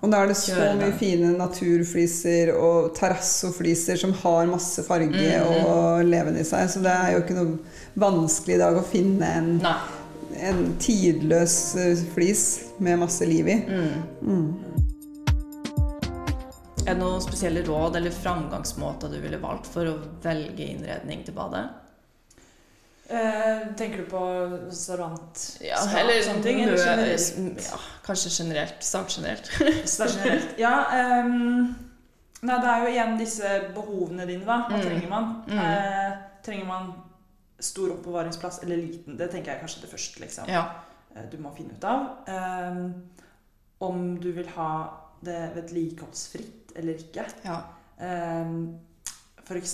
Og 0.00 0.08
da 0.08 0.22
er 0.22 0.30
det 0.30 0.36
så 0.38 0.54
mye 0.56 0.76
den. 0.80 0.92
fine 0.96 1.32
naturfliser 1.36 2.54
og 2.56 2.94
terrassofliser 2.96 3.98
som 4.00 4.14
har 4.16 4.46
masse 4.48 4.80
farge 4.86 5.12
Mm, 5.12 5.66
og 5.66 6.04
leven 6.08 6.38
i 6.40 6.44
seg. 6.48 6.70
Så 6.72 6.80
det 6.80 6.88
er 6.88 7.12
jo 7.12 7.18
ikke 7.20 7.36
noe 7.36 7.58
vanskelig 8.00 8.54
i 8.54 8.62
dag 8.62 8.78
å 8.80 8.82
finne 8.86 9.28
en, 9.36 9.50
en 10.40 10.62
tidløs 10.80 11.58
eh, 11.76 12.00
flis 12.14 12.44
med 12.78 12.98
masse 13.02 13.26
liv 13.28 13.44
i. 13.52 13.58
Mm. 13.68 13.92
Mm. 14.24 14.54
Er 16.86 16.94
det 16.94 16.98
noen 17.02 17.20
spesielle 17.20 17.60
råd 17.66 17.96
eller 18.00 18.10
framgangsmåter 18.14 19.12
du 19.12 19.20
ville 19.20 19.36
valgt 19.42 19.68
for 19.68 19.84
å 19.84 19.98
velge 20.24 20.64
innredning 20.64 21.26
til 21.26 21.36
badet? 21.36 21.66
Eh, 23.10 23.62
tenker 23.76 23.98
du 23.98 24.04
på 24.10 24.20
servant? 24.70 25.40
Ja, 25.60 25.76
skap, 25.82 25.96
eller 26.04 26.20
sånne 26.22 26.42
ting? 26.44 26.60
Eller 26.62 26.78
generelt? 26.78 27.64
Ja, 27.66 27.78
kanskje 28.06 28.30
generelt. 28.36 28.82
Start 28.86 29.16
generelt. 29.16 29.50
Er 29.60 30.12
generelt. 30.14 30.52
Ja, 30.60 30.74
Um, 31.24 31.74
nei, 32.42 32.58
det 32.62 32.68
er 32.70 32.84
jo 32.84 32.90
igjen 32.92 33.16
disse 33.18 33.50
behovene 33.74 34.26
dine, 34.28 34.44
da. 34.46 34.60
Hva 34.68 34.78
Mm. 34.78 34.84
trenger 34.86 35.08
man? 35.10 35.32
Mm. 35.48 35.58
Eh, 35.58 36.12
trenger 36.46 36.66
man 36.70 36.92
stor 37.60 37.90
oppbevaringsplass 37.96 38.62
eller 38.62 38.76
liten? 38.80 39.16
Det 39.18 39.30
tenker 39.32 39.52
jeg 39.52 39.60
kanskje 39.64 39.82
det 39.82 39.90
første, 39.90 40.20
liksom. 40.22 40.48
Ja. 40.48 40.62
eh, 41.16 41.26
du 41.32 41.36
må 41.42 41.50
finne 41.56 41.74
ut 41.76 41.84
av. 41.84 42.06
Um, 42.28 43.10
om 43.80 44.16
du 44.20 44.30
vil 44.32 44.48
ha 44.56 44.70
det 45.24 45.50
vedlikeholdsfritt 45.56 46.72
eller 46.76 46.94
ikke. 47.02 47.26
ja. 47.44 47.58
Um, 48.00 48.78
F.eks. 49.50 49.72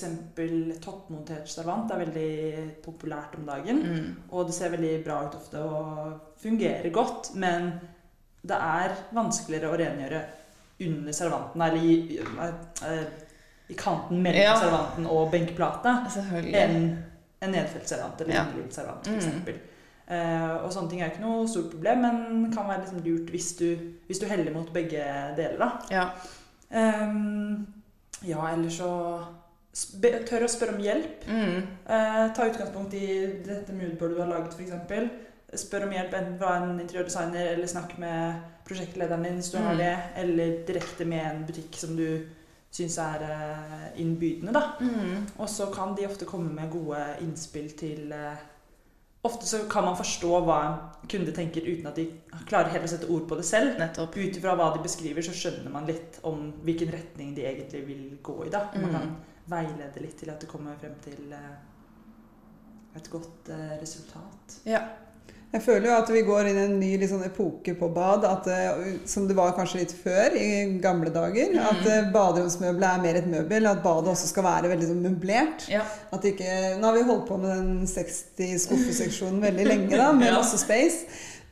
toppmontert 0.80 1.48
servant 1.52 1.90
er 1.92 2.00
veldig 2.06 2.82
populært 2.84 3.34
om 3.36 3.44
dagen. 3.44 3.82
Mm. 3.84 4.06
Og 4.32 4.46
det 4.48 4.54
ser 4.56 4.72
veldig 4.72 5.04
bra 5.04 5.18
ut 5.26 5.34
ofte 5.36 5.60
og 5.60 6.14
fungerer 6.40 6.88
godt, 6.94 7.34
men 7.36 7.74
det 8.46 8.56
er 8.56 8.94
vanskeligere 9.12 9.68
å 9.72 9.76
rengjøre 9.80 10.22
under 10.86 11.12
servanten, 11.16 11.62
eller 11.62 11.84
i, 11.84 12.18
eh, 12.86 13.04
i 13.68 13.74
kanten 13.74 14.22
mellom 14.22 14.40
Ja. 14.42 14.56
servanten 14.60 15.06
og 15.06 15.30
benkeplata, 15.32 16.06
enn 16.54 17.02
en 17.42 17.50
nedfelt 17.52 17.88
servant 17.88 18.20
eller 18.20 18.34
Ja. 18.34 18.44
liten 18.56 18.70
servant, 18.72 19.06
Mm. 19.06 19.16
f.eks. 19.44 19.58
Uh, 20.08 20.62
og 20.64 20.70
sånne 20.72 20.88
ting 20.90 21.00
er 21.02 21.10
ikke 21.10 21.20
noe 21.20 21.48
stort 21.48 21.70
problem, 21.72 21.98
men 22.00 22.52
kan 22.54 22.68
være 22.68 22.84
liksom 22.84 23.02
lurt 23.04 23.30
hvis 23.30 23.56
du, 23.58 23.76
hvis 24.06 24.20
du 24.20 24.26
heller 24.26 24.52
mot 24.54 24.72
begge 24.72 25.02
deler. 25.36 25.58
da. 25.58 25.70
Ja. 25.90 26.10
Um, 26.70 27.66
ja, 28.22 28.46
eller 28.52 28.68
så 28.70 29.24
Tør 29.76 30.44
å 30.46 30.48
spørre 30.48 30.74
om 30.76 30.80
hjelp. 30.80 31.26
Mm. 31.28 31.56
Eh, 31.86 32.22
ta 32.36 32.46
utgangspunkt 32.48 32.94
i 32.96 33.08
dette 33.44 33.74
moodboardet 33.76 34.16
du 34.16 34.22
har 34.22 34.30
laget, 34.30 34.54
f.eks. 34.56 35.60
Spør 35.66 35.84
om 35.86 35.92
hjelp 35.94 36.14
enten 36.16 36.38
fra 36.40 36.54
en 36.62 36.80
interiørdesigner, 36.80 37.52
eller 37.52 37.68
snakk 37.70 37.92
med 38.02 38.40
prosjektlederen 38.66 39.22
din 39.28 39.36
hvis 39.38 39.52
du 39.52 39.58
har 39.58 39.74
Mm. 39.74 39.78
det, 39.78 39.98
eller 40.16 40.56
direkte 40.66 41.04
med 41.06 41.24
en 41.26 41.44
butikk 41.46 41.76
som 41.76 41.94
du 41.96 42.24
syns 42.72 42.96
er 42.98 43.22
eh, 43.22 44.00
innbydende. 44.02 44.52
da. 44.52 44.64
Mm. 44.80 45.26
Og 45.38 45.48
så 45.48 45.68
kan 45.72 45.94
de 45.94 46.06
ofte 46.06 46.24
komme 46.24 46.50
med 46.52 46.70
gode 46.72 47.04
innspill 47.20 47.70
til 47.78 48.12
eh, 48.12 48.36
Ofte 49.26 49.42
så 49.46 49.58
kan 49.68 49.82
man 49.82 49.96
forstå 49.96 50.28
hva 50.46 50.56
en 50.66 51.08
kunde 51.10 51.32
tenker 51.34 51.60
uten 51.66 51.86
at 51.88 51.96
de 51.96 52.04
klarer 52.46 52.68
helt 52.70 52.84
å 52.84 52.88
sette 52.92 53.08
ord 53.10 53.24
på 53.26 53.34
det 53.36 53.44
selv. 53.44 53.72
Nettopp. 53.80 54.14
Ut 54.16 54.36
ifra 54.38 54.52
hva 54.54 54.68
de 54.76 54.82
beskriver, 54.84 55.20
så 55.22 55.32
skjønner 55.34 55.68
man 55.72 55.86
litt 55.88 56.20
om 56.22 56.52
hvilken 56.62 56.92
retning 56.94 57.34
de 57.34 57.42
egentlig 57.42 57.80
vil 57.88 58.18
gå 58.22 58.46
i. 58.46 58.50
da. 58.50 58.68
Man 58.76 58.84
Mm. 58.84 58.92
kan 58.92 59.16
veilede 59.50 60.02
litt 60.02 60.16
til 60.20 60.30
at 60.32 60.40
det 60.42 60.48
kommer 60.50 60.76
frem 60.80 60.94
til 61.04 61.32
eh, 61.32 61.56
et 62.98 63.10
godt 63.12 63.50
eh, 63.52 63.74
resultat. 63.82 64.60
Ja. 64.66 64.80
Jeg 65.52 65.62
føler 65.62 65.86
jo 65.88 65.92
at 65.96 66.08
vi 66.10 66.20
går 66.26 66.48
inn 66.50 66.56
i 66.58 66.62
en 66.66 66.72
ny 66.80 67.06
sånn 67.08 67.22
epoke 67.24 67.72
på 67.78 67.88
bad, 67.94 68.24
at, 68.28 68.48
eh, 68.50 68.96
som 69.08 69.28
det 69.28 69.36
var 69.38 69.54
kanskje 69.56 69.78
litt 69.84 69.94
før 69.94 70.34
i 70.36 70.48
gamle 70.82 71.12
dager. 71.14 71.54
Mm. 71.54 71.60
At 71.70 72.10
baderomsmøbelet 72.12 72.88
er 72.90 73.04
mer 73.04 73.20
et 73.22 73.28
møbel, 73.30 73.68
at 73.70 73.80
badet 73.84 74.10
også 74.12 74.26
skal 74.32 74.44
være 74.48 74.72
veldig 74.74 74.90
sånn 74.90 75.04
møblert. 75.06 75.68
ja. 75.72 75.84
At 76.12 76.26
ikke, 76.28 76.50
nå 76.80 76.90
har 76.90 76.98
vi 76.98 77.06
holdt 77.08 77.28
på 77.30 77.38
med 77.40 77.54
den 77.54 77.86
60-skuffeseksjonen 77.88 79.40
veldig 79.46 79.66
lenge, 79.70 79.94
da, 79.96 80.10
med 80.18 80.28
Ja. 80.32 80.36
masse 80.40 80.58
space. 80.60 81.06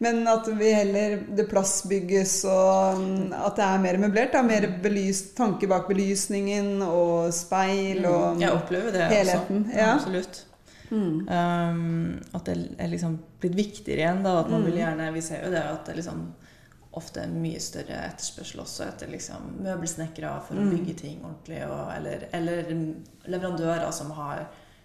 Men 0.05 0.23
at 0.29 0.49
vi 0.59 0.71
heller 0.77 1.15
det 1.39 1.47
plassbygges 1.51 2.35
og 2.51 3.01
mm, 3.01 3.33
at 3.41 3.57
det 3.59 3.65
er 3.67 3.83
mer 3.85 3.99
møblert. 4.05 4.33
Da, 4.37 4.43
mer 4.47 4.67
belyst, 4.85 5.33
tanke 5.39 5.69
bak 5.71 5.89
belysningen 5.91 6.83
og 6.87 7.33
speil 7.33 8.05
og 8.11 8.37
Mm. 8.37 8.41
Jeg 8.45 8.53
opplever 8.59 8.93
det 8.93 9.09
helheten, 9.13 9.65
også. 9.67 9.79
ja. 9.79 9.93
Absolutt. 9.95 10.45
mm. 10.91 11.29
Um, 11.29 12.21
at 12.37 12.45
det 12.47 12.57
er 12.79 12.89
liksom 12.93 13.19
blitt 13.41 13.57
viktigere 13.59 14.03
igjen. 14.05 14.23
Da, 14.27 14.41
at 14.45 14.51
man 14.53 14.61
Mm. 14.63 14.67
vil 14.71 14.81
gjerne, 14.83 15.13
Vi 15.15 15.21
ser 15.21 15.45
jo 15.47 15.51
det 15.51 15.63
at 15.65 15.87
det 15.87 15.97
liksom 15.97 16.27
ofte 16.95 17.23
er 17.25 17.27
mye 17.33 17.59
større 17.59 17.97
etterspørsel 18.07 18.61
også 18.63 18.85
etter 18.87 19.09
liksom 19.11 19.49
møbelsnekkere 19.65 20.35
for 20.47 20.55
å 20.55 20.61
Mm. 20.63 20.71
bygge 20.77 20.95
ting 21.01 21.25
ordentlig. 21.25 21.63
Og, 21.67 21.89
eller, 21.97 22.29
eller 22.33 22.65
leverandører 23.27 23.91
som 23.93 24.11
har 24.15 24.45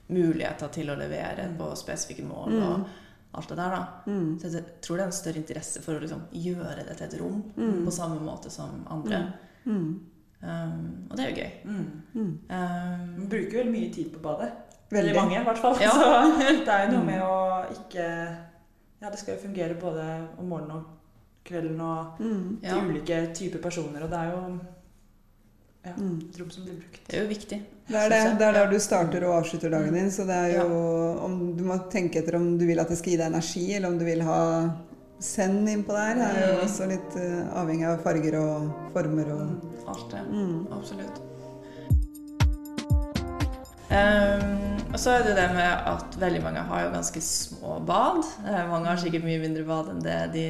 muligheter 0.09 0.71
til 0.73 0.89
å 0.89 0.95
levere 0.97 1.49
på 1.57 1.67
spesifikke 1.77 2.25
mål. 2.25 2.49
Mm. 2.49 2.63
og 2.63 2.87
alt 3.33 3.49
det 3.49 3.57
der 3.57 3.69
da. 3.75 3.81
Mm. 4.07 4.39
Så 4.41 4.49
jeg 4.53 4.63
tror 4.81 4.97
det 4.97 5.03
er 5.03 5.09
en 5.11 5.17
større 5.19 5.37
interesse 5.43 5.81
for 5.85 5.93
å 5.97 6.01
liksom 6.03 6.21
gjøre 6.33 6.85
det 6.87 6.95
til 6.97 7.07
et 7.07 7.17
rom 7.21 7.43
Mm. 7.55 7.85
på 7.85 7.91
samme 7.91 8.19
måte 8.25 8.49
som 8.49 8.85
andre. 8.89 9.19
Mm. 9.65 9.99
Um, 10.41 11.07
og 11.11 11.17
det 11.17 11.25
er 11.25 11.29
jo 11.29 11.35
gøy. 11.35 11.51
Mm. 11.65 11.87
Mm. 12.15 12.39
Um, 12.49 13.27
bruker 13.29 13.57
veldig 13.59 13.73
mye 13.73 13.89
tid 13.93 14.11
på 14.13 14.19
badet. 14.23 14.51
Veldig. 14.91 15.15
Mange, 15.15 15.41
i 15.41 15.43
hvert 15.43 15.57
fall. 15.61 15.75
Ja. 15.83 15.91
Så 15.93 16.63
det 16.65 16.67
er 16.73 16.85
jo 16.87 16.95
noe 16.97 17.05
med 17.05 17.21
å 17.21 17.35
ikke 17.75 18.05
Ja, 19.01 19.09
det 19.09 19.19
skal 19.19 19.35
jo 19.35 19.41
fungere 19.45 19.75
både 19.79 20.05
om 20.39 20.47
morgenen 20.49 20.71
og 20.79 20.83
kvelden 21.45 21.79
og 21.81 22.17
Mm. 22.19 22.57
ja, 22.63 22.75
ulike 22.83 23.19
typer 23.33 23.59
personer, 23.63 24.03
og 24.03 24.09
det 24.09 24.17
er 24.19 24.31
jo 24.31 24.59
ja, 25.85 25.91
Mm. 25.97 26.19
et 26.29 26.39
rom 26.39 26.49
som 26.51 26.63
blir 26.65 26.75
brukt. 26.79 26.99
det 27.07 27.17
er 27.17 27.23
jo 27.23 27.29
viktig. 27.29 27.59
Det 27.89 27.95
er, 27.97 28.09
det. 28.09 28.37
det 28.39 28.45
er 28.47 28.53
der 28.53 28.67
du 28.71 28.79
starter 28.79 29.23
og 29.25 29.37
avslutter 29.39 29.69
dagen 29.73 29.93
din. 29.93 30.11
Så 30.11 30.25
det 30.27 30.35
er 30.35 30.57
jo 30.59 30.67
om 31.25 31.55
Du 31.57 31.63
må 31.63 31.77
tenke 31.89 32.19
etter 32.19 32.35
om 32.37 32.57
du 32.59 32.65
vil 32.67 32.79
at 32.79 32.87
det 32.89 32.97
skal 32.99 33.11
gi 33.13 33.17
deg 33.17 33.31
energi, 33.31 33.63
eller 33.75 33.87
om 33.89 33.97
du 33.97 34.05
vil 34.05 34.21
ha 34.27 34.41
send 35.19 35.67
innpå 35.69 35.91
der. 35.95 36.15
Det 36.15 36.27
er 36.27 36.47
jo 36.51 36.57
Mm. 36.59 36.65
også 36.67 36.87
litt 36.87 37.15
eh, 37.17 37.47
avhengig 37.61 37.87
av 37.87 38.03
farger 38.03 38.35
og 38.39 38.69
former 38.93 39.31
og 39.33 39.89
Alt 39.89 40.11
det. 40.11 40.21
mm. 40.29 40.67
Absolutt. 40.71 41.21
Um, 43.89 44.77
og 44.93 44.99
så 45.01 45.15
er 45.17 45.23
det 45.25 45.35
det 45.39 45.47
med 45.55 45.87
at 45.89 46.15
veldig 46.21 46.41
mange 46.45 46.61
har 46.61 46.83
jo 46.85 46.91
ganske 46.93 47.21
små 47.25 47.79
bad. 47.87 48.19
Uh, 48.45 48.69
mange 48.69 48.85
har 48.85 48.99
sikkert 49.01 49.23
mye 49.25 49.39
mindre 49.41 49.63
bad 49.65 49.89
enn 49.89 50.03
det 50.05 50.17
de 50.35 50.43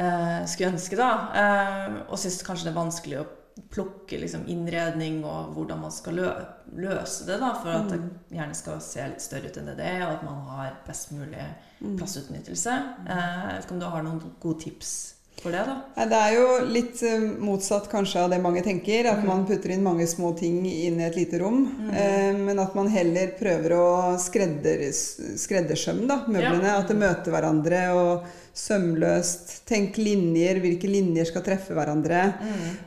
uh, 0.00 0.40
skulle 0.48 0.70
ønske, 0.72 0.96
da. 0.96 1.10
Uh, 1.36 1.98
og 2.08 2.16
syns 2.22 2.40
kanskje 2.46 2.70
det 2.70 2.72
er 2.72 2.78
vanskelig 2.80 3.18
å 3.20 3.26
plukke 3.70 4.18
liksom, 4.18 4.48
innredning 4.50 5.20
og 5.24 5.52
hvordan 5.54 5.84
man 5.84 5.92
skal 5.94 6.18
lø 6.18 6.28
løse 6.74 7.26
det, 7.28 7.36
da, 7.38 7.52
for 7.60 7.70
at 7.70 7.90
det 7.92 8.00
gjerne 8.34 8.56
skal 8.58 8.80
se 8.82 9.04
litt 9.12 9.22
større 9.22 9.50
ut 9.50 9.58
enn 9.60 9.68
det 9.70 9.76
det 9.78 9.90
er, 9.92 10.06
og 10.08 10.16
at 10.16 10.24
man 10.26 10.40
har 10.48 10.78
best 10.86 11.12
mulig 11.14 11.44
plassutnyttelse. 11.78 12.78
Eh, 13.04 13.36
jeg 13.44 13.52
vet 13.52 13.68
ikke 13.68 13.76
om 13.76 13.82
du 13.84 13.90
har 13.92 14.06
noen 14.06 14.34
gode 14.42 14.64
tips 14.64 14.94
for 15.42 15.50
det, 15.52 15.64
da? 15.66 16.04
Det 16.08 16.18
er 16.20 16.34
jo 16.38 16.44
litt 16.72 17.02
eh, 17.02 17.20
motsatt 17.44 17.90
kanskje 17.92 18.22
av 18.24 18.30
det 18.30 18.38
mange 18.40 18.62
tenker. 18.64 19.04
At 19.10 19.18
Mm. 19.22 19.26
man 19.26 19.46
putter 19.46 19.70
inn 19.74 19.82
mange 19.82 20.06
små 20.06 20.32
ting 20.38 20.64
inn 20.66 21.00
i 21.00 21.04
et 21.04 21.16
lite 21.16 21.38
rom. 21.42 21.66
Mm. 21.80 21.90
Eh, 21.94 22.32
men 22.38 22.58
at 22.58 22.74
man 22.74 22.88
heller 22.88 23.34
prøver 23.38 23.70
å 23.76 24.18
skredder, 24.18 24.88
skreddersømme 25.36 26.06
da, 26.08 26.24
møblene. 26.26 26.64
Ja. 26.64 26.78
At 26.80 26.88
det 26.88 26.96
møter 26.96 27.30
hverandre 27.34 27.82
og 27.92 28.24
sømløst. 28.54 29.64
Tenk 29.68 29.96
linjer. 29.98 30.60
Hvilke 30.62 30.88
linjer 30.88 31.26
skal 31.28 31.42
treffe 31.42 31.74
hverandre. 31.76 32.20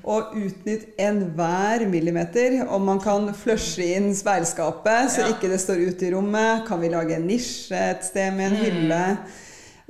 Og 0.08 0.34
utnytt 0.40 0.88
enhver 0.98 1.86
millimeter. 1.92 2.62
Om 2.70 2.86
man 2.86 3.00
kan 3.04 3.30
flushe 3.38 3.86
inn 3.98 4.14
speilskapet 4.16 5.12
så 5.14 5.28
Ja. 5.28 5.34
ikke 5.34 5.50
det 5.52 5.60
står 5.60 5.88
ute 5.90 6.08
i 6.08 6.12
rommet. 6.12 6.66
Kan 6.68 6.80
vi 6.82 6.90
lage 6.90 7.16
en 7.16 7.28
nisje 7.28 7.72
et 7.76 8.04
sted 8.04 8.34
med 8.34 8.52
en 8.52 8.58
Mm. 8.58 8.64
hylle? 8.64 9.18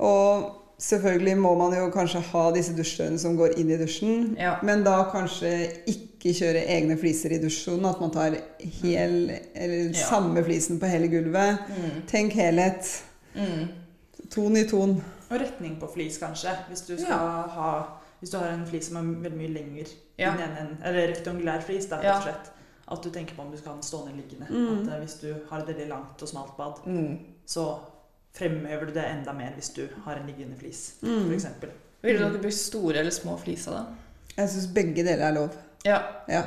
Og 0.00 0.57
selvfølgelig 0.78 1.36
må 1.38 1.54
man 1.58 1.74
jo 1.76 1.88
kanskje 1.94 2.20
ha 2.32 2.44
disse 2.54 2.74
dusjdørene 2.76 3.18
som 3.18 3.36
går 3.38 3.56
inn 3.58 3.70
i 3.74 3.78
dusjen. 3.80 4.36
Ja. 4.38 4.56
Men 4.62 4.84
da 4.86 5.00
kanskje 5.12 5.50
ikke 5.90 6.32
kjøre 6.38 6.64
egne 6.76 6.96
fliser 7.00 7.34
i 7.34 7.40
dusjsonen. 7.42 7.86
At 7.90 8.00
man 8.00 8.10
tar 8.14 8.36
hel, 8.82 9.30
eller 9.54 9.88
Ja. 9.90 10.06
samme 10.08 10.44
flisen 10.44 10.78
på 10.80 10.86
hele 10.86 11.08
gulvet. 11.08 11.58
Mm. 11.68 12.02
Tenk 12.06 12.32
helhet. 12.32 13.02
Mm. 13.34 13.68
Ton 14.30 14.56
i 14.56 14.64
ton. 14.68 15.02
Og 15.30 15.40
retning 15.40 15.76
på 15.80 15.86
flis, 15.94 16.18
kanskje. 16.18 16.50
Hvis 16.68 16.80
du, 16.86 16.94
Ja. 17.08 17.16
ha, 17.48 17.82
hvis 18.20 18.30
du 18.30 18.38
har 18.38 18.48
en 18.48 18.66
flis 18.66 18.86
som 18.88 18.96
er 18.96 19.28
veldig 19.28 19.38
mye 19.38 19.48
lenger 19.54 19.86
Ja. 20.18 20.32
en, 20.32 20.78
eller 20.84 21.08
rektangulær 21.08 21.60
flis, 21.62 21.86
da, 21.86 21.96
rett 21.96 22.16
og 22.16 22.22
slett. 22.22 22.50
At 22.90 23.02
du 23.04 23.10
tenker 23.10 23.34
på 23.36 23.42
om 23.42 23.50
du 23.50 23.56
skal 23.58 23.68
ha 23.72 23.74
den 23.76 23.82
stående 23.82 24.16
liggende. 24.16 24.46
Mm. 24.50 24.88
At 24.88 24.94
eh, 24.94 25.00
Hvis 25.04 25.14
du 25.20 25.34
har 25.50 25.58
et 25.60 25.66
veldig 25.68 25.88
langt 25.88 26.22
og 26.22 26.28
smalt 26.28 26.56
bad, 26.56 26.72
Mm. 26.86 27.18
så 27.46 27.76
fremhever 28.34 28.86
du 28.86 28.92
det 28.92 29.04
enda 29.10 29.32
mer 29.32 29.52
hvis 29.56 29.70
du 29.74 29.86
har 30.04 30.16
en 30.16 30.26
liggende 30.26 30.56
flis, 30.58 30.92
Mm. 31.02 31.30
f.eks. 31.32 31.46
Vil 32.02 32.18
du 32.18 32.24
at 32.24 32.32
det 32.32 32.40
blir 32.44 32.50
store 32.54 32.98
eller 33.00 33.10
små 33.10 33.36
fliser, 33.40 33.72
da? 33.72 33.84
Jeg 34.36 34.48
syns 34.48 34.66
begge 34.74 35.02
deler 35.04 35.26
er 35.26 35.32
lov. 35.34 35.50
Ja. 35.84 36.02
Ja. 36.28 36.42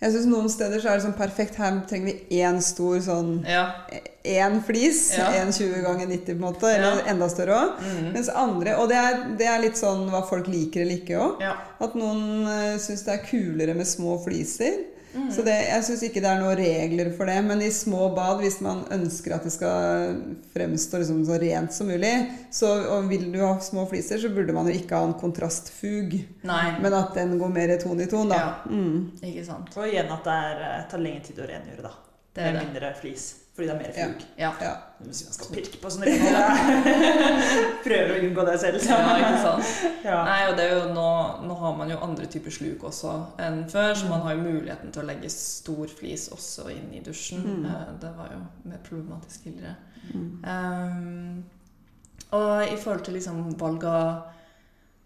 Jeg 0.00 0.12
synes 0.12 0.26
Noen 0.26 0.48
steder 0.48 0.80
så 0.80 0.88
er 0.88 0.96
det 0.96 1.04
sånn 1.04 1.16
perfekt. 1.16 1.56
Her 1.56 1.80
trenger 1.88 2.06
vi 2.12 2.38
én 2.40 2.60
stor 2.64 3.00
sånn 3.04 3.44
ja. 3.48 3.66
Én 4.24 4.62
flis. 4.64 5.10
Ja. 5.16 5.26
Én 5.42 5.52
20 5.52 5.82
ganger 5.84 6.06
90, 6.08 6.24
på 6.24 6.30
en 6.32 6.40
måte. 6.40 6.64
Eller 6.74 6.96
Ja. 7.02 7.04
enda 7.12 7.28
større 7.28 7.52
òg. 7.52 7.80
Mm. 7.80 8.12
Mens 8.12 8.28
andre 8.28 8.76
Og 8.80 8.88
det 8.88 8.96
er, 8.96 9.36
det 9.36 9.46
er 9.46 9.60
litt 9.60 9.76
sånn 9.76 10.08
hva 10.10 10.22
folk 10.28 10.46
liker 10.48 10.80
eller 10.82 10.96
ikke 10.96 11.16
òg. 11.20 11.40
ja. 11.40 11.54
At 11.80 11.94
noen 11.94 12.46
uh, 12.46 12.78
syns 12.78 13.04
det 13.04 13.12
er 13.12 13.26
kulere 13.26 13.74
med 13.76 13.86
små 13.86 14.16
fliser. 14.24 14.84
Mm. 15.14 15.30
Så 15.34 15.42
det, 15.46 15.54
jeg 15.66 15.84
syns 15.86 16.02
ikke 16.06 16.22
det 16.22 16.30
er 16.30 16.40
noen 16.42 16.58
regler 16.58 17.10
for 17.16 17.30
det. 17.30 17.38
Men 17.46 17.62
i 17.64 17.70
små 17.74 18.10
bad, 18.16 18.38
hvis 18.42 18.60
man 18.64 18.84
ønsker 18.94 19.34
at 19.36 19.46
det 19.46 19.52
skal 19.54 20.20
fremstå 20.54 21.02
liksom 21.02 21.24
så 21.28 21.38
rent 21.42 21.74
som 21.74 21.90
mulig, 21.90 22.12
så 22.54 22.72
og 22.96 23.10
vil 23.10 23.26
du 23.32 23.40
ha 23.42 23.52
små 23.64 23.86
fliser, 23.90 24.22
så 24.22 24.30
burde 24.34 24.54
man 24.56 24.70
jo 24.70 24.76
ikke 24.78 24.98
ha 24.98 25.08
en 25.08 25.16
kontrastfug. 25.20 26.16
Nei. 26.46 26.64
Men 26.82 26.98
at 27.00 27.14
den 27.18 27.36
går 27.40 27.54
mer 27.54 27.74
ton 27.82 28.00
i 28.00 28.08
ton, 28.10 28.30
da. 28.30 28.40
Ja. 28.40 28.54
Mm. 28.70 29.10
Ikke 29.20 29.46
sant. 29.46 29.74
Og 29.76 29.88
igjen 29.88 30.10
at 30.14 30.26
det 30.26 30.38
er, 30.46 30.64
eh, 30.70 30.88
tar 30.90 31.04
lengre 31.04 31.26
tid 31.26 31.42
å 31.42 31.50
rengjøre, 31.50 31.86
da. 31.88 31.94
Det 32.30 32.42
er 32.42 32.52
med 32.52 32.60
det. 32.60 32.66
mindre 32.68 32.94
flis. 33.00 33.30
Fordi 33.54 33.66
det 33.66 33.74
er 33.74 33.78
mer 33.80 33.92
Ja. 33.98 34.06
fug. 34.06 34.20
Ja. 34.38 34.50
Ja. 34.62 34.72
Hvis 35.00 35.24
man 35.26 35.32
skal 35.34 35.54
pirke 35.56 35.78
på 35.82 35.90
sånne 35.90 36.06
regler 36.06 37.04
Prøver 37.84 38.12
å 38.14 38.18
unngå 38.24 38.44
det 38.46 38.54
selv. 38.62 38.84
ja, 38.86 38.98
ikke 39.18 39.40
sant. 39.42 39.70
Ja. 40.04 40.18
Nei, 40.24 40.38
og 40.50 40.56
det 40.56 40.64
er 40.68 40.74
jo 40.76 40.92
nå, 40.94 41.06
nå 41.48 41.56
har 41.58 41.76
man 41.76 41.90
jo 41.90 41.98
andre 42.04 42.26
typer 42.30 42.54
sluk 42.54 42.84
også 42.88 43.14
enn 43.42 43.62
før, 43.72 43.94
så 43.98 44.08
man 44.08 44.22
har 44.26 44.36
jo 44.36 44.44
muligheten 44.44 44.92
til 44.94 45.02
å 45.02 45.06
legge 45.08 45.30
stor 45.34 45.90
flis 45.98 46.28
også 46.32 46.68
inn 46.72 46.92
i 46.94 47.02
dusjen. 47.04 47.42
Mm. 47.44 47.64
Eh, 47.66 47.86
Det 48.04 48.12
var 48.16 48.30
jo 48.36 48.42
mer 48.70 48.78
problematisk 48.86 49.42
tidligere. 49.48 49.76
Mm. 50.14 50.28
Um, 50.44 51.44
og 52.32 52.62
i 52.70 52.76
forhold 52.80 53.02
til 53.04 53.14
liksom 53.18 53.42
valg 53.60 53.84
av 53.84 54.22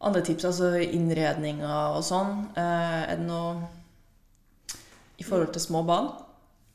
andre 0.05 0.21
tips, 0.27 0.45
altså 0.45 0.75
innredninger 0.85 1.97
og 1.97 2.03
sånn, 2.05 2.45
eh, 2.61 3.01
er 3.09 3.17
det 3.17 3.27
noe 3.27 3.65
i 5.19 5.25
forhold 5.25 5.53
til 5.55 5.63
små 5.65 5.83
bad? 5.87 6.11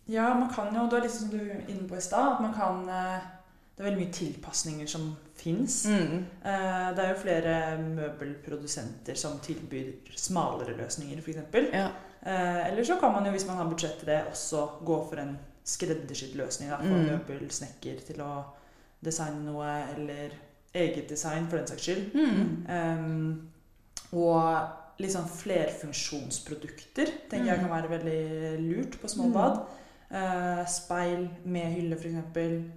Ja, 0.09 0.33
man 0.33 0.49
kan 0.53 0.73
jo, 0.73 0.87
det 0.89 0.97
er 0.97 1.05
litt 1.05 1.13
som 1.15 1.29
du 1.29 1.37
er 1.39 1.61
inne 1.69 1.85
på 1.89 1.97
i 1.99 2.01
stad, 2.01 2.33
at 2.35 2.41
man 2.41 2.53
kan 2.57 2.87
eh, 2.89 3.27
Det 3.77 3.83
er 3.85 3.89
veldig 3.91 4.01
mye 4.01 4.13
tilpasninger 4.15 4.87
som 4.91 5.03
fins. 5.39 5.85
Mm. 5.87 6.25
Det 6.43 7.03
er 7.03 7.13
jo 7.13 7.19
flere 7.21 7.53
møbelprodusenter 7.79 9.15
som 9.15 9.37
tilbyr 9.39 9.93
smalere 10.19 10.73
løsninger, 10.75 11.21
f.eks. 11.23 11.37
Ja. 11.71 11.85
Eller 12.27 12.83
så 12.83 12.97
kan 12.99 13.13
man 13.15 13.23
jo, 13.25 13.31
hvis 13.31 13.45
man 13.47 13.55
har 13.55 13.69
budsjett 13.71 14.01
til 14.01 14.07
det, 14.11 14.17
også 14.33 14.65
gå 14.83 14.97
for 15.07 15.21
en 15.23 15.37
skreddersydd 15.63 16.35
løsning. 16.35 16.69
Da, 16.73 16.81
for 16.81 16.91
Mm. 16.91 17.07
møbelsnekker 17.29 18.01
til 18.09 18.19
å 18.25 18.43
designe 19.05 19.45
noe, 19.45 19.69
eller 19.95 20.35
eget 20.75 21.07
design, 21.09 21.47
for 21.47 21.57
den 21.61 21.67
saks 21.67 21.81
skyld. 21.87 22.11
Mm. 22.13 22.67
Um, 22.67 23.49
og 24.11 24.99
litt 24.99 25.11
sånn 25.15 25.29
flerfunksjonsprodukter 25.39 27.11
tenker 27.31 27.53
jeg 27.53 27.61
kan 27.63 27.71
være 27.71 27.91
veldig 27.95 28.59
lurt 28.65 28.99
på 29.01 29.07
små 29.07 29.29
Mm. 29.29 29.33
bad. 29.33 29.59
Eh, 30.11 30.65
speil 30.65 31.27
med 31.43 31.73
hylle, 31.73 31.95
f.eks., 31.95 32.15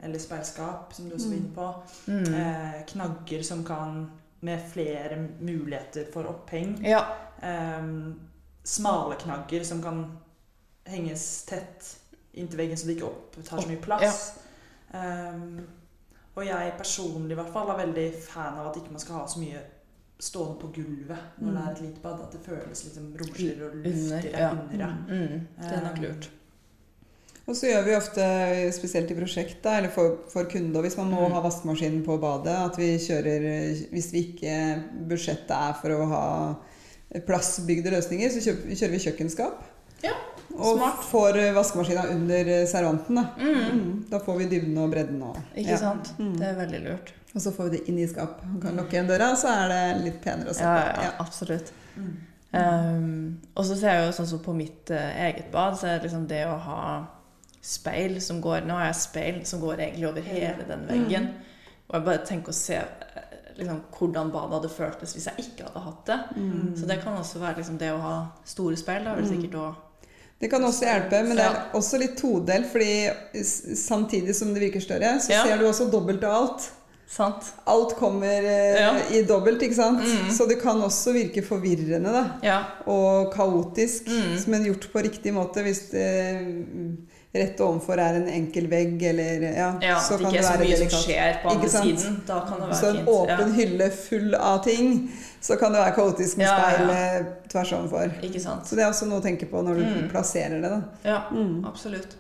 eller 0.03 0.19
speilskap, 0.19 0.93
som 0.95 1.09
du 1.09 1.15
også 1.17 1.29
var 1.29 1.37
inne 1.37 1.55
på. 1.55 1.69
Mm. 2.07 2.35
Eh, 2.35 2.83
knagger 2.87 3.43
som 3.43 3.65
kan 3.65 4.11
Med 4.45 4.59
flere 4.73 5.29
muligheter 5.41 6.05
for 6.13 6.25
oppheng. 6.27 6.73
Ja. 6.85 7.05
Em, 7.43 8.21
smale 8.65 9.15
knagger 9.15 9.63
som 9.65 9.83
kan 9.83 10.19
henges 10.85 11.45
tett 11.47 11.97
inntil 12.35 12.59
veggen, 12.59 12.77
så 12.77 12.87
det 12.89 12.97
ikke 12.97 13.07
opptar 13.07 13.61
så 13.63 13.69
mye 13.69 13.81
plass. 13.85 14.33
Em, 14.95 15.61
og 16.35 16.43
jeg 16.47 16.73
personlig 16.79 17.31
i 17.37 17.39
hvert 17.39 17.53
fall 17.55 17.71
er 17.71 17.79
veldig 17.85 18.09
fan 18.27 18.59
av 18.59 18.67
at 18.73 18.77
ikke 18.81 18.91
man 18.97 19.01
skal 19.05 19.15
ha 19.21 19.27
så 19.31 19.39
mye 19.45 19.63
stående 20.19 20.59
på 20.61 20.73
gulvet 20.75 21.19
når 21.39 21.49
Mm. 21.49 21.55
det 21.55 21.63
er 21.69 21.73
et 21.73 21.81
lite 21.87 22.01
bad. 22.03 22.21
At 22.27 22.33
det 22.33 22.41
føles 22.45 22.85
liksom 22.85 23.17
romsligere 23.21 23.71
og 23.71 23.77
luftigere 23.77 24.39
Ja. 24.39 24.51
under. 24.51 24.79
Ja. 24.79 24.91
Mm. 25.09 25.47
Det 25.61 25.73
er 25.79 25.83
nok 25.89 25.99
lurt. 25.99 26.31
Og 27.49 27.57
så 27.59 27.67
gjør 27.73 27.83
vi 27.89 27.95
ofte, 27.97 28.25
spesielt 28.73 29.11
i 29.11 29.17
prosjekt, 29.19 29.65
eller 29.67 29.91
for, 29.91 30.21
for 30.31 30.47
kunder, 30.51 30.81
hvis 30.85 30.97
man 30.97 31.09
må 31.11 31.25
Mm. 31.27 31.33
ha 31.35 31.41
vaskemaskinen 31.43 32.05
på 32.07 32.15
badet, 32.23 32.55
at 32.55 32.77
vi 32.79 32.93
kjører 33.03 33.47
Hvis 33.91 34.13
vi 34.13 34.23
ikke 34.29 34.55
budsjettet 35.11 35.51
er 35.51 35.73
for 35.81 35.91
å 35.97 36.07
ha 36.13 36.23
plassbygde 37.27 37.91
løsninger, 37.93 38.31
så 38.31 38.41
kjører 38.47 38.95
vi 38.95 39.01
kjøkkenskap. 39.05 39.65
Ja, 40.03 40.15
og 40.57 40.79
smart. 40.79 41.03
får 41.11 41.37
vaskemaskina 41.55 42.07
under 42.11 42.49
servanten. 42.67 43.15
Da. 43.19 43.27
Mm. 43.39 43.81
Mm. 43.81 44.05
da 44.11 44.19
får 44.23 44.39
vi 44.39 44.47
dybden 44.55 44.79
og 44.79 44.91
bredden. 44.95 45.23
Og, 45.23 45.37
Ikke 45.57 45.71
ja. 45.75 45.79
sant? 45.83 46.13
Mm. 46.19 46.33
Det 46.39 46.47
er 46.49 46.57
veldig 46.59 46.81
lurt. 46.89 47.13
og 47.35 47.41
så 47.41 47.53
får 47.55 47.69
vi 47.71 47.77
det 47.79 47.89
inn 47.89 47.99
i 47.99 48.07
skap. 48.07 48.43
Man 48.45 48.61
kan 48.61 48.77
lukke 48.77 48.93
igjen 48.97 49.09
døra, 49.09 49.31
så 49.37 49.49
er 49.49 49.69
det 49.73 50.05
litt 50.05 50.21
penere 50.25 50.51
å 50.51 50.55
se 50.55 50.63
Ja, 50.63 50.93
ja, 51.03 51.13
absolutt. 51.19 51.73
Mm. 51.97 52.13
Um, 52.53 53.41
og 53.57 53.65
så 53.65 53.77
ser 53.81 53.95
jeg 53.97 54.07
jo 54.07 54.13
sånn 54.19 54.27
som 54.29 54.43
på 54.45 54.53
mitt 54.55 54.91
uh, 54.93 55.11
eget 55.27 55.51
bad, 55.53 55.79
så 55.81 55.87
er 55.89 55.99
det 55.99 56.09
liksom 56.11 56.27
det 56.29 56.43
å 56.47 56.59
ha 56.61 56.83
speil 57.63 58.17
som 58.23 58.41
går 58.43 58.65
Nå 58.67 58.75
har 58.75 58.87
jeg 58.91 58.97
speil 59.01 59.37
som 59.47 59.61
går 59.63 59.79
egentlig 59.85 60.09
over 60.09 60.21
hele 60.27 60.65
den 60.69 60.87
veggen. 60.89 61.29
Og 61.89 61.95
jeg 61.99 62.05
bare 62.05 62.25
tenker 62.27 62.51
å 62.51 62.57
se 62.57 62.75
eh, 62.75 63.39
liksom, 63.59 63.81
hvordan 63.99 64.31
badet 64.35 64.57
hadde 64.59 64.71
føltes 64.75 65.15
hvis 65.15 65.27
jeg 65.31 65.45
ikke 65.47 65.69
hadde 65.69 65.85
hatt 65.87 66.07
det. 66.07 66.19
Mm. 66.37 66.75
Så 66.77 66.87
det 66.91 67.01
kan 67.05 67.17
også 67.21 67.39
være 67.39 67.57
liksom, 67.61 67.79
det 67.79 67.93
å 67.93 68.01
ha 68.03 68.17
store 68.45 68.77
speil. 68.77 69.05
Da, 69.05 69.15
vel 69.15 69.25
Mm. 69.25 69.33
sikkert 69.37 69.55
også 69.55 69.89
Det 70.43 70.49
kan 70.51 70.65
også 70.65 70.83
hjelpe, 70.89 71.23
men 71.23 71.37
det 71.39 71.45
er 71.45 71.59
også 71.79 71.99
litt 72.03 72.17
todelt. 72.19 72.67
fordi 72.67 73.11
samtidig 73.77 74.35
som 74.35 74.53
det 74.55 74.61
virker 74.65 74.81
større, 74.81 75.21
så 75.21 75.31
Ja. 75.31 75.45
ser 75.45 75.59
du 75.59 75.67
også 75.69 75.91
dobbelt 75.91 76.25
av 76.25 76.33
alt. 76.43 76.71
Sant? 77.07 77.45
Alt 77.67 77.95
kommer 77.97 78.27
eh, 78.43 78.81
Ja. 78.81 78.93
i 79.11 79.23
dobbelt, 79.23 79.61
ikke 79.63 79.75
sant? 79.77 80.01
Mm. 80.01 80.31
Så 80.33 80.49
det 80.49 80.61
kan 80.63 80.81
også 80.83 81.13
virke 81.13 81.43
forvirrende 81.45 82.11
da. 82.13 82.25
Ja. 82.43 82.65
og 82.87 83.33
kaotisk, 83.35 84.07
Mm. 84.09 84.49
men 84.51 84.65
gjort 84.65 84.89
på 84.93 85.03
riktig 85.03 85.33
måte. 85.35 85.63
Hvis 85.63 85.91
det 85.91 86.41
mm, 86.41 86.97
rett 87.35 87.61
ovenfor 87.65 87.99
er 87.99 88.15
en 88.21 88.27
enkel 88.29 88.67
vegg, 88.69 89.03
eller 89.09 89.43
ja, 89.57 89.69
ja 89.81 89.95
så 90.01 90.19
det 90.19 90.25
kan 90.27 90.33
ikke 90.33 90.33
det 90.33 90.39
er 90.39 90.43
så 90.43 90.53
være 90.53 90.67
mye 90.67 90.77
som 90.77 90.89
delikat. 90.89 91.05
skjer 91.07 91.39
på 91.43 91.49
andre 91.49 91.69
siden. 91.69 92.17
Da 92.29 92.41
kan 92.49 92.61
det 92.61 92.69
det 92.69 92.77
er 92.83 92.91
en 92.91 92.97
fint. 92.97 93.09
åpen 93.09 93.53
hylle 93.57 93.91
full 93.91 94.35
av 94.35 94.59
ting, 94.65 94.91
så 95.41 95.57
kan 95.59 95.73
det 95.73 95.81
være 95.81 95.95
kaotisk 95.97 96.37
med 96.37 96.47
Ja, 96.47 96.57
ja, 96.59 96.67
ja. 96.69 96.75
speil 96.77 96.91
eh, 96.91 97.33
tvers 97.49 97.73
ovenfor. 97.73 98.13
Ikke 98.23 98.41
sant? 98.41 98.67
Så 98.69 98.77
det 98.77 98.85
er 98.85 98.91
også 98.93 99.07
noe 99.09 99.21
å 99.21 99.25
tenke 99.25 99.49
på 99.51 99.63
når 99.65 99.75
du 99.81 99.85
Mm. 99.85 100.09
plasserer 100.13 100.61
det. 100.61 100.71
da. 100.71 100.83
Ja, 101.05 101.23
Mm. 101.31 101.65
absolutt. 101.65 102.17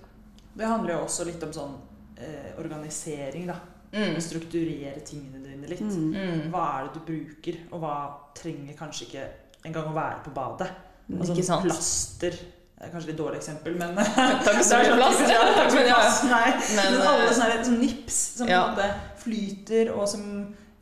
Det 0.56 0.66
handler 0.66 0.94
jo 0.94 1.00
også 1.04 1.24
litt 1.26 1.42
om 1.42 1.52
sånn 1.52 1.74
eh, 2.18 2.52
organisering, 2.58 3.46
da. 3.46 3.54
Mm. 3.92 4.16
Strukturere 4.20 5.00
tingene 5.04 5.42
dine 5.44 5.68
litt. 5.68 5.80
Mm. 5.80 6.14
Mm. 6.14 6.50
Hva 6.52 6.80
er 6.80 6.88
det 6.88 6.94
du 6.94 7.12
bruker, 7.12 7.56
og 7.72 7.80
hva 7.82 7.94
trenger 8.34 8.74
kanskje 8.78 9.06
ikke 9.08 9.24
engang 9.66 9.84
å 9.90 9.94
være 9.94 10.24
på 10.24 10.32
badet? 10.32 10.68
Altså 11.12 11.32
Ikke 11.34 11.44
sant? 11.44 11.64
plaster 11.66 12.32
det 12.82 12.88
er 12.88 12.94
kanskje 12.96 13.12
litt 13.12 13.18
dårlig 13.20 13.38
eksempel, 13.38 13.74
men 13.78 13.92
Takk 14.46 14.56
så 14.66 14.74
er 14.74 14.80
mye 14.82 14.88
sånn 14.90 14.96
plass. 14.98 15.20
ja, 15.30 15.42
takk 15.54 15.68
så 15.70 15.76
mye 15.78 15.92
plass. 15.92 16.16
Nei, 16.26 16.48
Men, 16.50 16.88
men, 16.96 17.04
alle 17.12 17.28
sånne 17.28 17.50
her, 17.52 17.60
sånn 17.68 17.76
nips 17.78 18.16
som 18.40 18.50
på 18.50 18.56
ja. 18.56 18.88
flyter, 19.22 19.92
og 19.94 20.08
som 20.10 20.24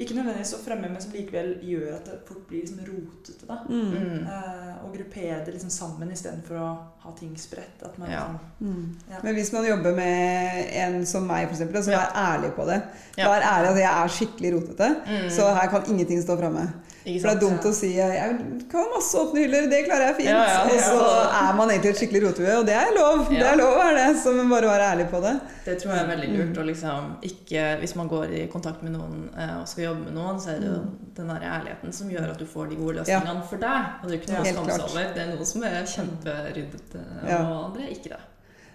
ikke 0.00 0.14
nødvendigvis 0.16 0.50
så 0.54 0.58
fremme, 0.64 0.88
men 0.88 1.00
som 1.02 1.12
likevel 1.12 1.50
gjør 1.62 1.94
at 1.98 2.04
det 2.08 2.18
fort 2.28 2.46
blir 2.48 2.62
liksom 2.64 2.78
rotete. 2.88 3.46
da. 3.46 3.58
Mm. 3.68 3.90
Mm. 3.92 4.26
Eh, 4.26 4.84
og 4.84 4.94
gruppere 4.96 5.44
det 5.44 5.54
liksom 5.54 5.70
sammen 5.70 6.10
istedenfor 6.10 6.56
å 6.56 6.68
ha 7.04 7.12
ting 7.18 7.34
spredt. 7.36 7.82
At 7.84 7.98
man 7.98 8.10
Ja. 8.10 8.20
liksom, 8.20 8.38
Mm. 8.60 8.96
Ja. 9.10 9.16
Men 9.22 9.34
hvis 9.34 9.52
man 9.52 9.64
jobber 9.64 9.94
med 9.94 10.66
en 10.72 11.06
som 11.06 11.26
meg, 11.26 11.48
for 11.48 11.54
eksempel, 11.56 11.82
som 11.84 11.92
Ja. 11.92 12.00
er 12.00 12.38
ærlig 12.38 12.52
på 12.56 12.66
det 12.66 12.82
Ja. 13.18 13.26
Vær 13.28 13.42
ærlig 13.42 13.68
at 13.70 13.76
jeg 13.76 14.04
er 14.04 14.08
skikkelig 14.08 14.52
rotete, 14.54 14.96
Mm. 15.06 15.30
så 15.30 15.54
her 15.54 15.68
kan 15.68 15.82
ingenting 15.86 16.22
stå 16.22 16.36
framme. 16.38 16.72
For 17.00 17.28
det 17.28 17.36
er 17.36 17.40
dumt 17.40 17.62
å 17.64 17.72
si 17.72 17.94
jeg 17.96 18.38
kan 18.70 18.80
ha 18.84 18.86
masse 18.94 19.14
åpne 19.16 19.36
hyller, 19.40 19.70
det 19.70 19.86
klarer 19.88 20.06
jeg 20.08 20.16
fint. 20.16 20.28
Ja, 20.28 20.44
ja, 20.44 20.62
og 20.64 20.80
så 20.80 21.00
er 21.32 21.56
man 21.56 21.68
egentlig 21.70 21.90
et 21.90 21.96
skikkelig 21.96 22.22
rotehue, 22.28 22.58
og 22.58 22.66
det 22.66 22.74
er 22.74 22.92
lov. 22.94 23.28
Det 23.30 23.40
er 23.42 23.56
lov 23.56 23.72
å 23.74 23.78
være 23.78 23.96
det, 23.96 24.16
så 24.22 24.34
man 24.36 24.48
bare 24.50 24.68
være 24.68 24.92
ærlig 24.92 25.10
på 25.10 25.20
det. 25.22 25.40
Det 25.64 25.78
tror 25.82 25.94
jeg 25.94 26.04
er 26.04 26.16
veldig 26.16 26.28
lurt. 26.38 26.56
Mm. 26.56 26.62
å 26.62 26.66
liksom 26.66 27.16
ikke, 27.22 27.78
hvis 27.80 27.96
man 27.96 28.08
går 28.08 28.24
i 28.30 28.46
kontakt 28.52 28.82
med 28.82 28.92
noen 28.92 29.30
eh, 29.38 29.60
og 29.60 29.66
skal 29.68 29.84
jobbe 29.84 29.89
med 29.94 30.12
noen, 30.14 30.38
så 30.40 30.50
er 30.54 30.60
det 30.60 30.68
jo 30.70 30.78
Mm. 30.80 30.96
den 31.16 31.28
der 31.28 31.40
ærligheten 31.40 31.92
som 31.92 32.08
gjør 32.10 32.30
at 32.30 32.38
du 32.38 32.46
får 32.46 32.68
de 32.70 32.76
gode 32.76 32.94
løsningene 33.00 33.42
for 33.48 33.56
deg. 33.56 33.84
Og 34.02 34.08
det 34.08 34.14
er 34.14 34.20
ikke 34.20 34.32
noe 34.32 34.40
å 34.40 34.52
skamme 34.52 34.72
seg 34.72 34.84
over. 34.90 35.14
Det 35.14 35.22
er 35.22 35.30
noe 35.36 35.44
som 35.44 35.62
er 35.64 35.84
kjemperyddete, 35.94 37.00
Ja. 37.28 37.38
og 37.42 37.64
andre 37.70 37.82
er 37.82 37.90
ikke 37.94 38.08
det. 38.14 38.20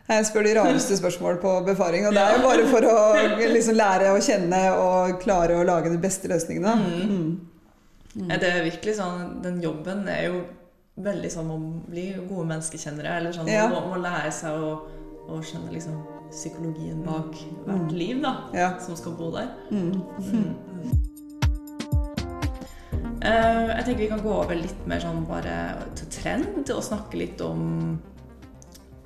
Jeg 0.08 0.26
spør 0.26 0.44
de 0.44 0.54
rareste 0.60 0.98
spørsmål 0.98 1.40
på 1.42 1.66
befaring, 1.66 2.06
og 2.08 2.14
det 2.14 2.22
er 2.22 2.36
jo 2.36 2.42
bare 2.48 2.68
for 2.68 2.82
å 2.82 2.98
liksom 3.56 3.76
lære 3.76 4.12
å 4.14 4.20
kjenne 4.22 4.60
og 4.78 5.20
klare 5.22 5.56
å 5.58 5.66
lage 5.66 5.90
de 5.90 5.98
beste 5.98 6.28
løsningene. 6.30 6.76
Mm. 6.76 7.40
Mm. 8.16 8.32
Er 8.32 8.38
Det 8.40 8.50
er 8.54 8.64
virkelig 8.70 8.96
sånn, 9.00 9.42
Den 9.42 9.62
jobben 9.62 10.08
er 10.08 10.28
jo 10.28 10.44
veldig 11.02 11.32
sånn 11.32 11.50
å 11.52 11.58
bli 11.90 12.14
gode 12.30 12.46
menneskekjennere. 12.48 13.18
Eller 13.18 13.32
sånn, 13.34 13.48
Ja. 13.48 13.68
å, 13.68 13.82
må 13.90 13.98
lære 14.02 14.32
seg 14.32 14.52
å, 14.52 14.82
å 15.28 15.42
skjønne 15.42 15.74
liksom 15.74 15.98
psykologien 16.32 17.04
bak 17.06 17.34
hvert 17.66 17.90
Mm. 17.92 17.98
liv 17.98 18.22
da, 18.22 18.50
Ja. 18.54 18.80
som 18.80 18.96
skal 18.96 19.12
bo 19.14 19.32
der. 19.32 19.48
Mm. 19.72 20.02
Mm. 20.20 20.56
Eh, 23.26 23.68
jeg 23.72 23.86
tenker 23.86 24.04
vi 24.04 24.08
kan 24.12 24.22
gå 24.22 24.30
over 24.34 24.56
litt 24.56 24.84
mer 24.88 25.00
sånn 25.02 25.24
bare 25.28 25.88
til 25.98 26.08
trend 26.14 26.70
og 26.70 26.84
snakke 26.86 27.18
litt 27.18 27.42
om 27.42 28.00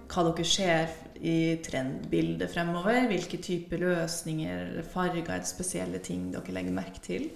hva 0.09 0.23
dere 0.25 0.45
ser 0.45 0.89
i 1.21 1.55
trendbildet 1.63 2.51
fremover. 2.51 3.07
Hvilke 3.07 3.39
typer 3.43 3.77
løsninger 3.79 4.65
eller 4.71 4.83
farger 4.83 5.23
eller 5.29 5.47
spesielle 5.47 5.99
ting 6.03 6.31
dere 6.33 6.55
legger 6.55 6.75
merke 6.75 6.99
til. 7.05 7.29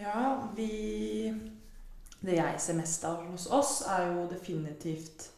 Ja, 0.00 0.48
vi 0.56 1.32
Det 2.24 2.36
jeg 2.38 2.60
ser 2.60 2.74
mest 2.78 3.04
av 3.04 3.18
hos 3.30 3.46
oss, 3.52 3.82
er 3.86 4.06
jo 4.14 4.22
definitivt 4.30 5.28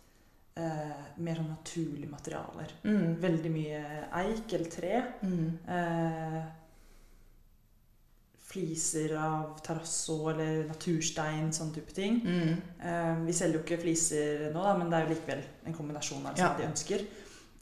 eh, 0.57 1.01
mer 1.23 1.37
sånn 1.41 1.51
naturlige 1.53 2.11
materialer. 2.11 2.73
Mm. 2.85 3.17
Veldig 3.23 3.51
mye 3.55 3.81
eik 4.23 4.55
eller 4.59 4.71
tre. 4.73 5.03
Mm. 5.23 5.59
Eh, 5.77 6.39
fliser 8.47 9.17
av 9.19 9.59
terrasso 9.67 10.17
eller 10.31 10.65
naturstein, 10.69 11.51
sånn 11.53 11.73
type 11.75 11.93
ting. 11.97 12.21
Mm. 12.25 12.53
Eh, 12.81 13.15
vi 13.27 13.35
selger 13.37 13.59
jo 13.59 13.65
ikke 13.65 13.81
fliser 13.83 14.47
nå, 14.55 14.63
da, 14.63 14.75
men 14.79 14.91
det 14.93 14.99
er 15.01 15.07
jo 15.09 15.15
likevel 15.17 15.43
en 15.67 15.75
kombinasjon 15.77 16.27
av 16.31 16.35
det 16.37 16.45
Ja. 16.45 16.55
de 16.57 16.69
ønsker. 16.71 17.07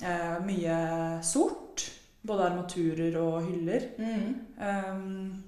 Eh, 0.03 0.39
mye 0.45 1.23
sort. 1.23 1.91
Både 2.25 2.47
armaturer 2.51 3.17
og 3.21 3.43
hyller. 3.51 3.83
Mm. 3.99 4.31
Um, 4.57 5.45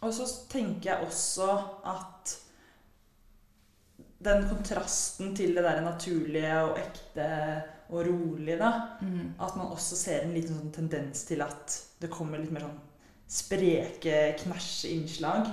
og 0.00 0.12
så 0.14 0.24
tenker 0.48 0.90
jeg 0.94 1.06
også 1.06 1.48
at 1.84 2.36
den 4.26 4.44
kontrasten 4.50 5.32
til 5.38 5.54
det 5.56 5.62
der 5.64 5.80
naturlige 5.86 6.52
og 6.66 6.78
ekte 6.82 7.28
og 7.88 8.02
rolige, 8.08 8.56
da, 8.58 8.70
Mm. 9.00 9.34
at 9.40 9.56
man 9.56 9.66
også 9.70 9.94
ser 9.96 10.24
en 10.24 10.34
liten 10.34 10.56
sånn 10.58 10.72
tendens 10.74 11.22
til 11.28 11.40
at 11.44 11.76
det 12.02 12.10
kommer 12.10 12.38
litt 12.42 12.50
mer 12.52 12.64
sånn 12.66 12.80
spreke, 13.28 14.34
knæsje 14.42 14.90
innslag. 14.96 15.46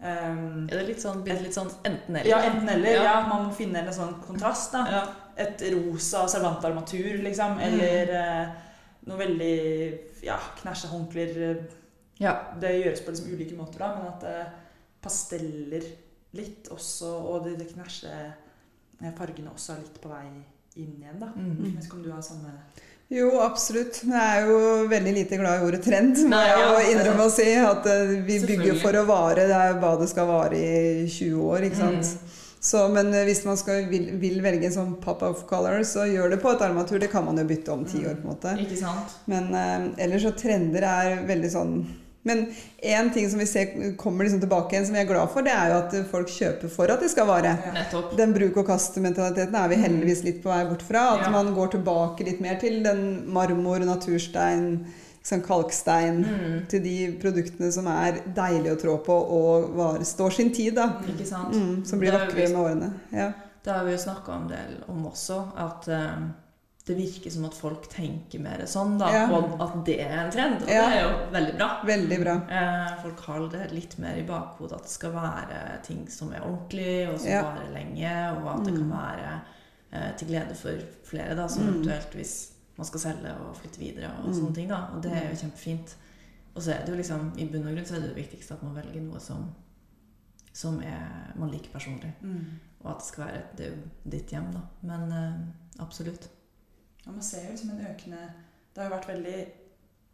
Um, 0.00 0.68
Er 0.70 0.78
det 0.80 0.86
litt 0.88 1.02
sånn, 1.02 1.24
litt 1.26 1.52
sånn 1.54 1.68
enten-eller? 1.84 2.28
ja, 2.30 2.38
enten 2.48 2.68
eller. 2.72 2.94
Ja. 2.94 3.02
Ja. 3.04 3.16
man 3.28 3.48
må 3.48 3.52
finne 3.54 3.82
en 3.82 3.92
sånn 3.92 4.14
kontrast. 4.24 4.72
da. 4.72 4.84
Ja. 4.90 5.02
Et 5.36 5.60
rosa 5.74 6.26
servantarmatur, 6.28 7.18
liksom. 7.24 7.58
Mm. 7.58 7.60
Eller 7.66 8.14
eh, 8.16 8.48
noe 9.06 9.18
veldig 9.18 10.22
ja, 10.22 10.38
knæsjehåndklær. 10.62 11.34
håndklær. 11.34 11.68
ja. 12.20 12.34
det 12.60 12.72
gjøres 12.84 13.00
på 13.04 13.10
liksom 13.10 13.34
ulike 13.34 13.56
måter, 13.56 13.78
da, 13.78 13.94
men 13.96 14.08
at 14.08 14.24
uh, 14.24 14.52
pasteller 15.02 15.84
litt 16.36 16.70
også, 16.70 17.10
og 17.10 17.44
de, 17.46 17.56
de 17.58 17.66
knæsje 17.72 18.14
eh, 18.14 19.12
fargene 19.18 19.52
også 19.52 19.74
er 19.74 19.84
litt 19.84 20.00
på 20.02 20.12
vei 20.12 20.26
inn 20.78 20.94
igjen, 21.00 21.18
da. 21.18 21.32
Mm. 21.34 21.52
Jeg 21.66 21.76
vet 21.76 21.88
ikke 21.88 21.98
om 21.98 22.04
du 22.06 22.10
har 22.14 22.24
samme 22.24 22.52
Jo, 23.10 23.30
absolutt. 23.42 24.02
Jeg 24.06 24.14
er 24.14 24.46
jo 24.46 24.58
veldig 24.90 25.14
lite 25.16 25.38
glad 25.40 25.58
i 25.58 25.64
ordet 25.66 25.80
trend. 25.82 26.20
Må 26.30 26.42
jeg 26.46 26.60
ja. 26.62 26.82
innrømme 26.92 27.26
å 27.26 27.32
si. 27.34 27.48
At 27.58 27.88
eh, 27.90 28.12
vi 28.26 28.38
bygger 28.44 28.78
for 28.78 29.00
å 29.00 29.06
vare. 29.08 29.48
Det 29.50 29.56
er 29.56 29.72
jo 29.72 29.80
hva 29.82 29.96
det 29.98 30.06
skal 30.12 30.28
vare 30.30 30.60
i 30.60 31.08
20 31.10 31.48
år, 31.48 31.66
ikke 31.66 31.80
sant. 31.80 32.12
Mm. 32.14 32.36
Så, 32.60 32.84
men 32.92 33.10
eh, 33.14 33.24
hvis 33.24 33.42
man 33.48 33.58
skal, 33.58 33.86
vil, 33.90 34.12
vil 34.20 34.38
velge 34.44 34.68
en 34.68 34.76
sånn 34.76 34.92
pop 35.02 35.24
of 35.26 35.42
color, 35.48 35.80
så 35.88 36.04
gjør 36.06 36.36
det 36.36 36.38
på 36.42 36.52
et 36.52 36.62
armatur. 36.62 37.00
Det 37.02 37.10
kan 37.10 37.24
man 37.26 37.40
jo 37.40 37.48
bytte 37.48 37.74
om 37.74 37.82
ti 37.88 38.04
år, 38.04 38.20
på 38.20 38.28
en 38.28 38.34
måte. 38.34 38.54
Ikke 38.62 38.78
sant? 38.78 39.18
Men 39.32 39.50
eh, 39.56 39.90
ellers 40.06 40.28
så 40.28 40.34
trender 40.36 40.86
er 40.86 41.24
veldig 41.26 41.50
sånn 41.50 41.74
Men 42.22 42.46
én 42.84 43.12
ting 43.14 43.30
som 43.30 43.38
vi 43.40 43.46
ser 43.48 43.96
kommer 43.96 44.24
liksom 44.24 44.40
tilbake 44.42 44.74
igjen, 44.74 44.86
som 44.86 44.94
vi 44.94 45.00
er 45.00 45.06
glad 45.08 45.30
for, 45.32 45.40
det 45.46 45.52
er 45.56 45.70
jo 45.72 45.76
at 45.78 45.94
folk 46.10 46.28
kjøper 46.28 46.68
for 46.68 46.92
at 46.92 47.00
det 47.00 47.08
skal 47.14 47.26
vare. 47.30 47.54
Ja. 47.64 47.72
Nettopp. 47.78 48.10
Den 48.18 48.34
bruk-og-kast-mentaliteten 48.36 49.54
er 49.56 49.68
vi 49.72 49.78
heldigvis 49.80 50.20
litt 50.26 50.42
på 50.44 50.50
vei 50.52 50.64
bort 50.68 50.82
fra. 50.84 51.06
At 51.14 51.24
Ja. 51.26 51.30
man 51.30 51.54
går 51.56 51.70
tilbake 51.78 52.24
litt 52.28 52.40
mer 52.44 52.58
til 52.60 52.82
den 52.84 53.24
marmor, 53.32 53.78
naturstein, 53.78 54.86
liksom 55.22 55.42
kalkstein. 55.46 56.20
Mm. 56.24 56.66
Til 56.68 56.82
de 56.84 56.96
produktene 57.22 57.72
som 57.72 57.86
er 57.86 58.20
deilige 58.36 58.76
å 58.76 58.80
trå 58.80 58.98
på 59.04 59.16
og 59.40 59.70
var, 59.76 59.98
står 60.04 60.30
sin 60.32 60.52
tid, 60.52 60.74
da. 60.74 60.90
Mm, 61.52 61.84
som 61.86 61.98
blir 61.98 62.12
vakrere 62.12 62.48
med 62.52 62.60
årene. 62.60 62.92
Ja. 63.12 63.32
Det 63.64 63.72
har 63.72 63.84
vi 63.84 63.92
jo 63.92 63.98
snakka 63.98 64.32
en 64.36 64.48
del 64.48 64.84
om 64.88 65.06
også, 65.06 65.40
at 65.56 65.88
eh, 65.88 66.20
det 66.90 66.96
virker 66.98 67.30
som 67.32 67.44
at 67.46 67.54
folk 67.56 67.86
tenker 67.92 68.42
mer 68.42 68.64
sånn, 68.68 68.96
da. 69.00 69.08
Ja. 69.14 69.22
Og 69.36 69.54
at 69.62 69.78
det 69.86 69.96
er 70.02 70.16
en 70.24 70.30
trend. 70.34 70.62
Og 70.64 70.68
Ja. 70.68 70.82
det 70.90 70.98
er 70.98 71.06
jo 71.06 71.30
veldig 71.32 71.54
bra. 71.56 71.68
Veldig 71.86 72.18
bra. 72.24 72.34
Eh, 72.50 72.92
folk 73.04 73.20
har 73.28 73.48
det 73.54 73.70
litt 73.72 73.98
mer 74.02 74.16
i 74.18 74.26
bakhodet 74.26 74.72
at 74.80 74.82
det 74.88 74.90
skal 74.90 75.12
være 75.14 75.82
ting 75.86 76.06
som 76.10 76.32
er 76.32 76.40
ordentlig, 76.42 77.08
og 77.12 77.18
som 77.20 77.28
Ja. 77.30 77.42
varer 77.42 77.72
lenge, 77.74 78.14
og 78.36 78.48
at 78.58 78.64
det 78.66 78.74
kan 78.74 78.88
Mm. 78.88 78.96
være 78.98 79.40
eh, 79.92 80.12
til 80.16 80.28
glede 80.28 80.54
for 80.54 80.78
flere, 81.04 81.34
da, 81.36 81.46
som 81.48 81.62
Mm. 81.64 81.68
eventuelt 81.74 82.12
hvis 82.14 82.52
man 82.78 82.86
skal 82.86 83.00
selge 83.00 83.30
og 83.40 83.56
flytte 83.56 83.78
videre 83.78 84.10
og 84.22 84.28
Mm. 84.28 84.34
sånne 84.34 84.54
ting. 84.54 84.68
da, 84.68 84.86
Og 84.94 85.02
det 85.02 85.12
er 85.12 85.28
jo 85.30 85.36
kjempefint. 85.36 85.94
Og 86.54 86.62
så 86.62 86.72
er 86.74 86.84
det 86.84 86.88
jo 86.88 86.96
liksom, 86.96 87.32
i 87.38 87.44
bunn 87.46 87.66
og 87.66 87.74
grunn 87.74 87.84
så 87.86 87.94
er 87.96 88.00
det 88.00 88.14
det 88.14 88.24
viktigste 88.30 88.52
at 88.54 88.62
man 88.62 88.74
velger 88.74 89.00
noe 89.02 89.18
som, 89.20 89.54
som 90.52 90.80
er, 90.80 91.32
man 91.36 91.50
liker 91.50 91.70
personlig. 91.72 92.12
mm. 92.22 92.44
Og 92.84 92.90
at 92.90 92.98
det 92.98 93.06
skal 93.06 93.24
være 93.26 93.42
det 93.56 93.66
er 93.66 93.70
jo 93.70 93.82
ditt 94.08 94.30
hjem, 94.30 94.52
da. 94.52 94.60
Men 94.82 95.12
eh, 95.12 95.82
absolutt. 95.84 96.28
Ja, 97.06 97.12
Man 97.12 97.22
ser 97.22 97.44
jo 97.44 97.50
liksom 97.50 97.70
en 97.70 97.86
økende 97.86 98.18
Det 98.74 98.82
har 98.82 98.90
jo 98.90 98.96
vært 98.96 99.08
veldig 99.08 99.46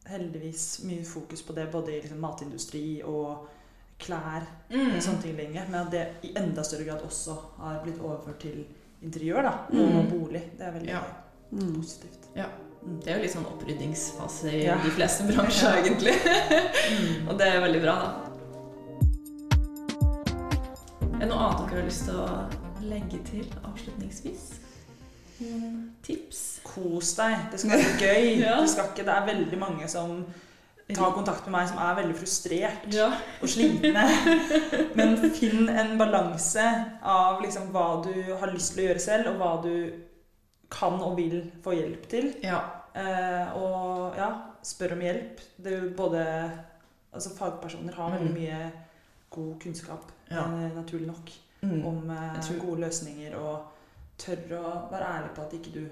heldigvis 0.07 0.65
mye 0.87 1.05
fokus 1.05 1.43
på 1.43 1.53
det 1.55 1.65
både 1.73 1.91
i 1.97 2.01
liksom 2.01 2.21
matindustri 2.23 3.03
og 3.05 3.47
klær 3.99 4.45
Mm. 4.71 4.95
og 4.97 5.03
sånne 5.03 5.23
ting 5.23 5.37
lenge, 5.37 5.65
men 5.71 5.81
at 5.81 5.91
det 5.91 6.07
i 6.23 6.33
enda 6.37 6.63
større 6.63 6.85
grad 6.85 7.03
også 7.03 7.35
har 7.59 7.81
blitt 7.83 7.99
overført 8.01 8.39
til 8.41 8.65
interiør 9.03 9.43
da, 9.43 9.51
og 9.71 9.75
Mm. 10.05 10.11
bolig. 10.11 10.43
Det 10.59 10.67
er 10.67 10.71
veldig 10.73 10.89
Ja. 10.89 11.01
positivt. 11.75 12.29
Ja. 12.37 12.45
Det 13.03 13.09
er 13.09 13.17
jo 13.17 13.23
litt 13.23 13.33
sånn 13.35 13.47
oppryddingsfase 13.47 14.53
i 14.53 14.65
Ja. 14.65 14.77
de 14.85 14.91
fleste 14.91 15.25
bransjer, 15.27 15.73
egentlig. 15.83 16.15
Mm. 16.91 17.29
Og 17.29 17.39
det 17.39 17.47
er 17.49 17.61
veldig 17.61 17.83
bra, 17.83 17.95
da. 17.99 18.23
Er 21.15 21.19
det 21.19 21.29
noe 21.29 21.39
annet 21.39 21.71
dere 21.71 21.81
har 21.81 21.89
lyst 21.89 22.05
til 22.05 22.15
å 22.15 22.49
legge 22.83 23.19
til 23.25 23.45
avslutningsvis? 23.65 24.61
Tips? 26.07 26.61
Kos 26.65 27.15
deg. 27.19 27.37
Det 27.53 27.61
skal 27.61 27.71
være 27.71 27.97
gøy. 28.01 28.27
Ja. 28.47 28.61
Det, 28.61 28.71
skal 28.71 28.91
ikke, 28.93 29.05
det 29.07 29.15
er 29.15 29.27
veldig 29.27 29.59
mange 29.59 29.89
som 29.89 30.25
tar 30.95 31.11
kontakt 31.17 31.47
med 31.49 31.53
meg 31.57 31.69
som 31.69 31.79
er 31.83 31.97
veldig 31.99 32.15
frustrert 32.17 32.85
Ja. 32.95 33.09
og 33.43 33.49
slitne. 33.51 34.05
Men 34.99 35.17
finn 35.35 35.69
en 35.69 35.97
balanse 35.99 36.63
av 37.03 37.41
liksom 37.43 37.73
hva 37.75 37.87
du 38.07 38.13
har 38.39 38.53
lyst 38.55 38.75
til 38.77 38.85
å 38.85 38.89
gjøre 38.91 39.03
selv, 39.03 39.33
og 39.33 39.41
hva 39.41 39.51
du 39.65 39.73
kan 40.71 40.95
og 41.03 41.17
vil 41.19 41.41
få 41.65 41.75
hjelp 41.79 42.09
til. 42.11 42.33
ja. 42.43 42.61
Eh, 42.97 43.51
og 43.61 44.15
ja, 44.17 44.31
spør 44.65 44.95
om 44.95 45.03
hjelp. 45.05 45.41
Både 45.99 46.23
Altså 47.17 47.31
fagpersoner 47.37 47.95
har 47.97 48.11
veldig 48.13 48.31
Mm. 48.31 48.35
mye 48.41 48.73
god 49.31 49.55
kunnskap, 49.61 50.11
Ja. 50.31 50.43
eh, 50.45 50.71
naturlig 50.75 51.07
nok, 51.07 51.31
Mm. 51.63 51.85
om 51.87 52.11
eh, 52.11 52.59
gode 52.61 52.81
løsninger, 52.81 53.37
og 53.37 53.63
tør 54.19 54.59
å 54.59 54.75
være 54.91 55.07
ærlig 55.19 55.31
på 55.37 55.43
at 55.47 55.53
ikke 55.59 55.73
du 55.75 55.87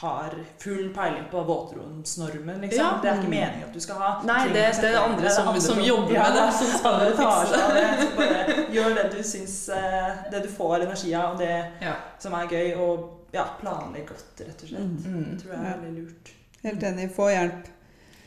har 0.00 0.34
full 0.62 0.92
peiling 0.94 1.24
på 1.30 1.40
våtromsnormen, 1.44 2.60
liksom. 2.60 2.78
Ja. 2.84 2.90
Det 3.02 3.08
er 3.10 3.16
ikke 3.18 3.30
meningen 3.32 3.64
at 3.66 3.72
du 3.74 3.80
skal 3.82 3.96
ha. 3.98 4.10
Nei, 4.24 4.36
Ting 4.44 4.52
det, 4.54 4.60
å 4.60 4.62
det 4.62 4.66
er 4.66 4.70
det 4.70 4.90
sette- 4.92 5.00
andre 5.04 5.30
som, 5.34 5.48
som 5.54 5.60
som- 5.74 5.80
jobber 5.84 6.14
ja, 6.14 6.22
med 6.28 6.36
det. 6.36 6.52
Som 6.52 6.66
skal 6.78 6.98
det. 7.00 7.08
det. 7.16 8.10
Bare 8.20 8.66
gjør 8.76 8.94
det 9.00 9.06
du 9.16 9.22
syns 9.26 9.56
eh, 9.68 10.12
Det 10.30 10.42
du 10.44 10.48
får 10.48 10.76
energi 10.86 11.14
av, 11.14 11.32
og 11.32 11.38
det 11.42 11.56
Ja. 11.82 11.96
som 12.22 12.34
er 12.38 12.46
gøy, 12.46 12.74
og 12.76 13.26
ja, 13.32 13.44
planlegg 13.60 14.06
godt, 14.08 14.40
rett 14.46 14.62
og 14.62 14.68
slett. 14.68 14.80
Mm. 14.80 15.02
Mm. 15.16 15.26
Det 15.34 15.42
tror 15.42 15.52
jeg 15.56 15.66
er 15.72 15.82
veldig 15.82 16.04
lurt. 16.04 16.32
Helt 16.62 16.82
enig. 16.92 17.10
Få 17.16 17.28
hjelp. 17.30 17.68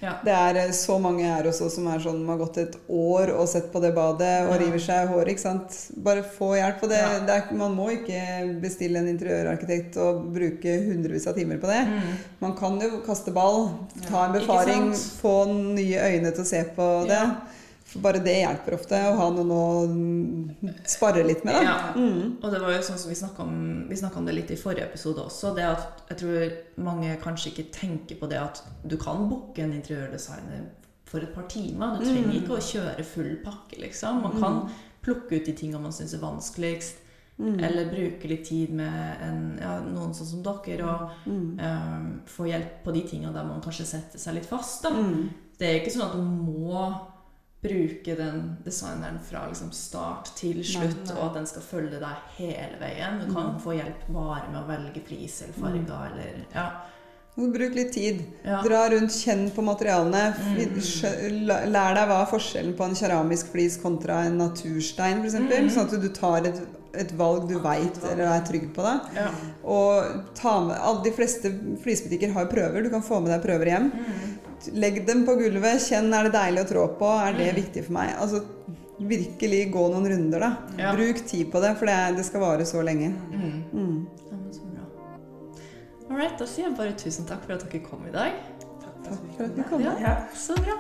Ja. 0.04 0.18
Det 0.26 0.34
er 0.36 0.58
eh, 0.66 0.72
så 0.76 0.98
mange 1.00 1.24
her 1.24 1.48
også 1.48 1.70
som 1.72 1.88
er 1.88 2.02
sånn, 2.04 2.26
har 2.28 2.38
gått 2.42 2.58
et 2.60 2.76
år 2.92 3.32
og 3.38 3.48
sett 3.48 3.70
på 3.72 3.80
det 3.84 3.94
badet 3.96 4.34
og 4.50 4.52
Ja. 4.54 4.58
river 4.60 4.82
seg 4.84 5.06
i 5.06 5.12
håret. 5.14 5.32
ikke 5.32 5.46
sant? 5.46 5.78
Bare 6.04 6.26
få 6.28 6.52
hjelp. 6.60 6.84
Og 6.84 6.90
det, 6.92 7.00
Ja. 7.00 7.20
det 7.24 7.38
er, 7.38 7.54
man 7.56 7.76
må 7.78 7.88
ikke 7.96 8.60
bestille 8.62 9.00
en 9.00 9.08
interiørarkitekt 9.08 9.96
og 10.04 10.26
bruke 10.36 10.76
hundrevis 10.90 11.28
av 11.28 11.36
timer 11.40 11.58
på 11.64 11.68
det. 11.72 11.82
Mm. 11.88 12.14
Man 12.42 12.56
kan 12.60 12.80
jo 12.84 13.00
kaste 13.08 13.32
ball, 13.34 13.70
ta 14.10 14.26
en 14.28 14.34
befaring, 14.36 14.92
få 15.22 15.46
nye 15.76 16.00
øyne 16.12 16.32
til 16.36 16.44
å 16.44 16.48
se 16.52 16.64
på 16.76 17.08
det. 17.08 17.24
Bare 18.02 18.20
det 18.24 18.34
hjelper 18.42 18.74
ofte, 18.74 18.96
å 18.96 19.16
ha 19.20 19.30
noen 19.30 19.52
å 19.54 20.74
spare 20.90 21.24
litt 21.28 21.44
med. 21.46 21.54
Da. 21.54 21.64
Ja. 21.64 21.94
Mm. 21.96 22.38
Og 22.42 22.52
det 22.52 22.62
var 22.62 22.72
jo 22.74 22.80
sånn 22.82 22.98
som 22.98 23.10
vi 23.12 23.16
snakka 23.20 23.44
om, 23.44 23.88
vi 23.90 23.96
om 24.20 24.26
det 24.26 24.34
litt 24.34 24.52
i 24.52 24.58
forrige 24.58 24.88
episode 24.90 25.22
også. 25.26 25.54
Det 25.56 25.64
at 25.68 26.04
jeg 26.10 26.18
tror 26.24 26.56
mange 26.84 27.18
kanskje 27.22 27.52
ikke 27.54 27.72
tenker 27.72 28.16
på 28.20 28.30
det 28.30 28.40
at 28.42 28.64
du 28.88 28.98
kan 28.98 29.28
booke 29.30 29.62
en 29.64 29.74
interiørdesigner 29.74 30.66
for 31.06 31.20
et 31.22 31.34
par 31.36 31.44
timer. 31.48 32.00
Du 32.00 32.06
trenger 32.06 32.32
Mm. 32.32 32.42
ikke 32.42 32.58
å 32.58 32.64
kjøre 32.72 33.04
full 33.06 33.36
pakke, 33.44 33.78
liksom. 33.80 34.22
Man 34.24 34.40
kan 34.42 34.70
plukke 35.04 35.36
ut 35.38 35.46
de 35.46 35.54
tinga 35.54 35.80
man 35.80 35.92
syns 35.92 36.14
er 36.14 36.20
vanskeligst. 36.20 36.96
Mm. 37.40 37.60
Eller 37.64 37.90
bruke 37.90 38.28
litt 38.30 38.46
tid 38.46 38.70
med 38.72 39.22
en, 39.22 39.58
ja, 39.60 39.80
noen 39.82 40.14
sånn 40.14 40.28
som 40.28 40.44
dere, 40.44 40.84
og 40.86 41.10
Mm. 41.26 41.60
um, 41.60 42.22
få 42.26 42.46
hjelp 42.48 42.84
på 42.84 42.94
de 42.94 43.02
tingene 43.02 43.34
der 43.34 43.44
man 43.44 43.62
kanskje 43.62 43.86
setter 43.86 44.20
seg 44.20 44.36
litt 44.36 44.46
fast. 44.46 44.84
da. 44.84 44.90
Mm. 44.92 45.30
Det 45.58 45.68
er 45.68 45.80
ikke 45.82 45.92
sånn 45.98 46.06
at 46.10 46.14
du 46.14 46.22
må 46.22 46.96
bruke 47.64 48.16
den 48.20 48.58
designeren 48.66 49.20
fra 49.24 49.46
liksom 49.48 49.72
start 49.72 50.34
til 50.36 50.60
slutt, 50.64 50.98
Nei, 51.06 51.14
nei. 51.14 51.18
og 51.18 51.30
at 51.30 51.38
den 51.40 51.46
skal 51.48 51.62
følge 51.64 52.00
deg 52.02 52.34
hele 52.38 52.80
veien. 52.82 53.22
Du 53.24 53.34
kan 53.34 53.54
Mm. 53.56 53.60
få 53.64 53.78
hjelp 53.78 54.02
bare 54.10 54.50
med 54.52 54.62
å 54.64 54.68
velge 54.68 55.02
pris 55.08 55.42
eller 55.42 55.54
farger, 55.54 56.12
eller 56.12 56.46
ja. 56.54 56.68
Bruk 57.36 57.74
litt 57.74 57.94
tid. 57.94 58.20
Ja. 58.46 58.60
Dra 58.62 58.84
rundt, 58.94 59.10
kjenn 59.10 59.48
på 59.56 59.64
materialene. 59.66 60.36
Mm. 60.38 60.76
Lær 61.74 61.96
deg 61.98 62.08
hva 62.12 62.20
er 62.22 62.30
forskjellen 62.30 62.76
på 62.78 62.86
en 62.86 62.94
keramisk 63.00 63.50
flis 63.56 63.78
kontra 63.82 64.20
en 64.28 64.38
naturstein, 64.38 65.24
f.eks. 65.24 65.40
Mm. 65.42 65.70
Sånn 65.74 65.88
at 65.90 66.02
du 66.04 66.10
tar 66.14 66.46
et, 66.46 66.60
et 66.94 67.12
valg 67.18 67.48
du 67.50 67.56
veit 67.64 67.98
eller 68.12 68.28
er 68.36 68.46
trygg 68.46 68.68
på. 68.76 68.84
det. 68.86 69.18
Ja. 69.24 69.32
Og 69.66 70.22
ta 70.38 70.60
med, 70.68 70.78
alle 70.78 71.02
De 71.08 71.12
fleste 71.16 71.50
flisbutikker 71.82 72.34
har 72.36 72.46
prøver. 72.52 72.84
Du 72.86 72.92
kan 72.94 73.02
få 73.02 73.20
med 73.24 73.32
deg 73.34 73.42
prøver 73.48 73.66
hjem. 73.72 73.90
Mm. 73.90 74.43
Legg 74.72 75.06
dem 75.08 75.26
på 75.26 75.36
gulvet. 75.36 75.82
Kjenn 75.90 76.14
er 76.14 76.24
det 76.30 76.34
deilig 76.34 76.64
å 76.64 76.70
trå 76.70 76.88
på. 77.00 77.10
Er 77.28 77.34
det 77.34 77.50
Mm. 77.54 77.56
viktig 77.64 77.84
for 77.86 77.94
meg? 77.94 78.16
Altså 78.20 78.44
virkelig 79.00 79.72
gå 79.74 79.90
noen 79.92 80.08
runder, 80.08 80.40
da. 80.40 80.58
Ja. 80.78 80.94
Bruk 80.96 81.26
tid 81.28 81.52
på 81.52 81.60
det, 81.62 81.76
for 81.78 81.86
det, 81.86 82.16
det 82.18 82.26
skal 82.26 82.40
vare 82.42 82.66
så 82.66 82.82
lenge. 82.84 83.10
Mm. 83.34 83.64
Mm. 83.74 84.08
Ja, 84.32 84.38
men 84.38 84.54
så 84.54 84.62
bra. 84.62 84.86
All 86.10 86.18
right, 86.18 86.38
da 86.38 86.46
sier 86.46 86.68
jeg 86.70 86.78
bare 86.78 86.94
tusen 86.94 87.26
takk 87.26 87.44
for 87.46 87.54
at 87.54 87.66
dere 87.70 87.84
kom 87.84 88.06
i 88.08 88.12
dag. 88.12 88.32
Takk 89.04 89.36
for 89.36 89.44
at 89.44 89.56
vi 89.58 89.64
kom. 89.64 89.82
Ja. 89.82 90.16
så 90.34 90.56
bra. 90.56 90.78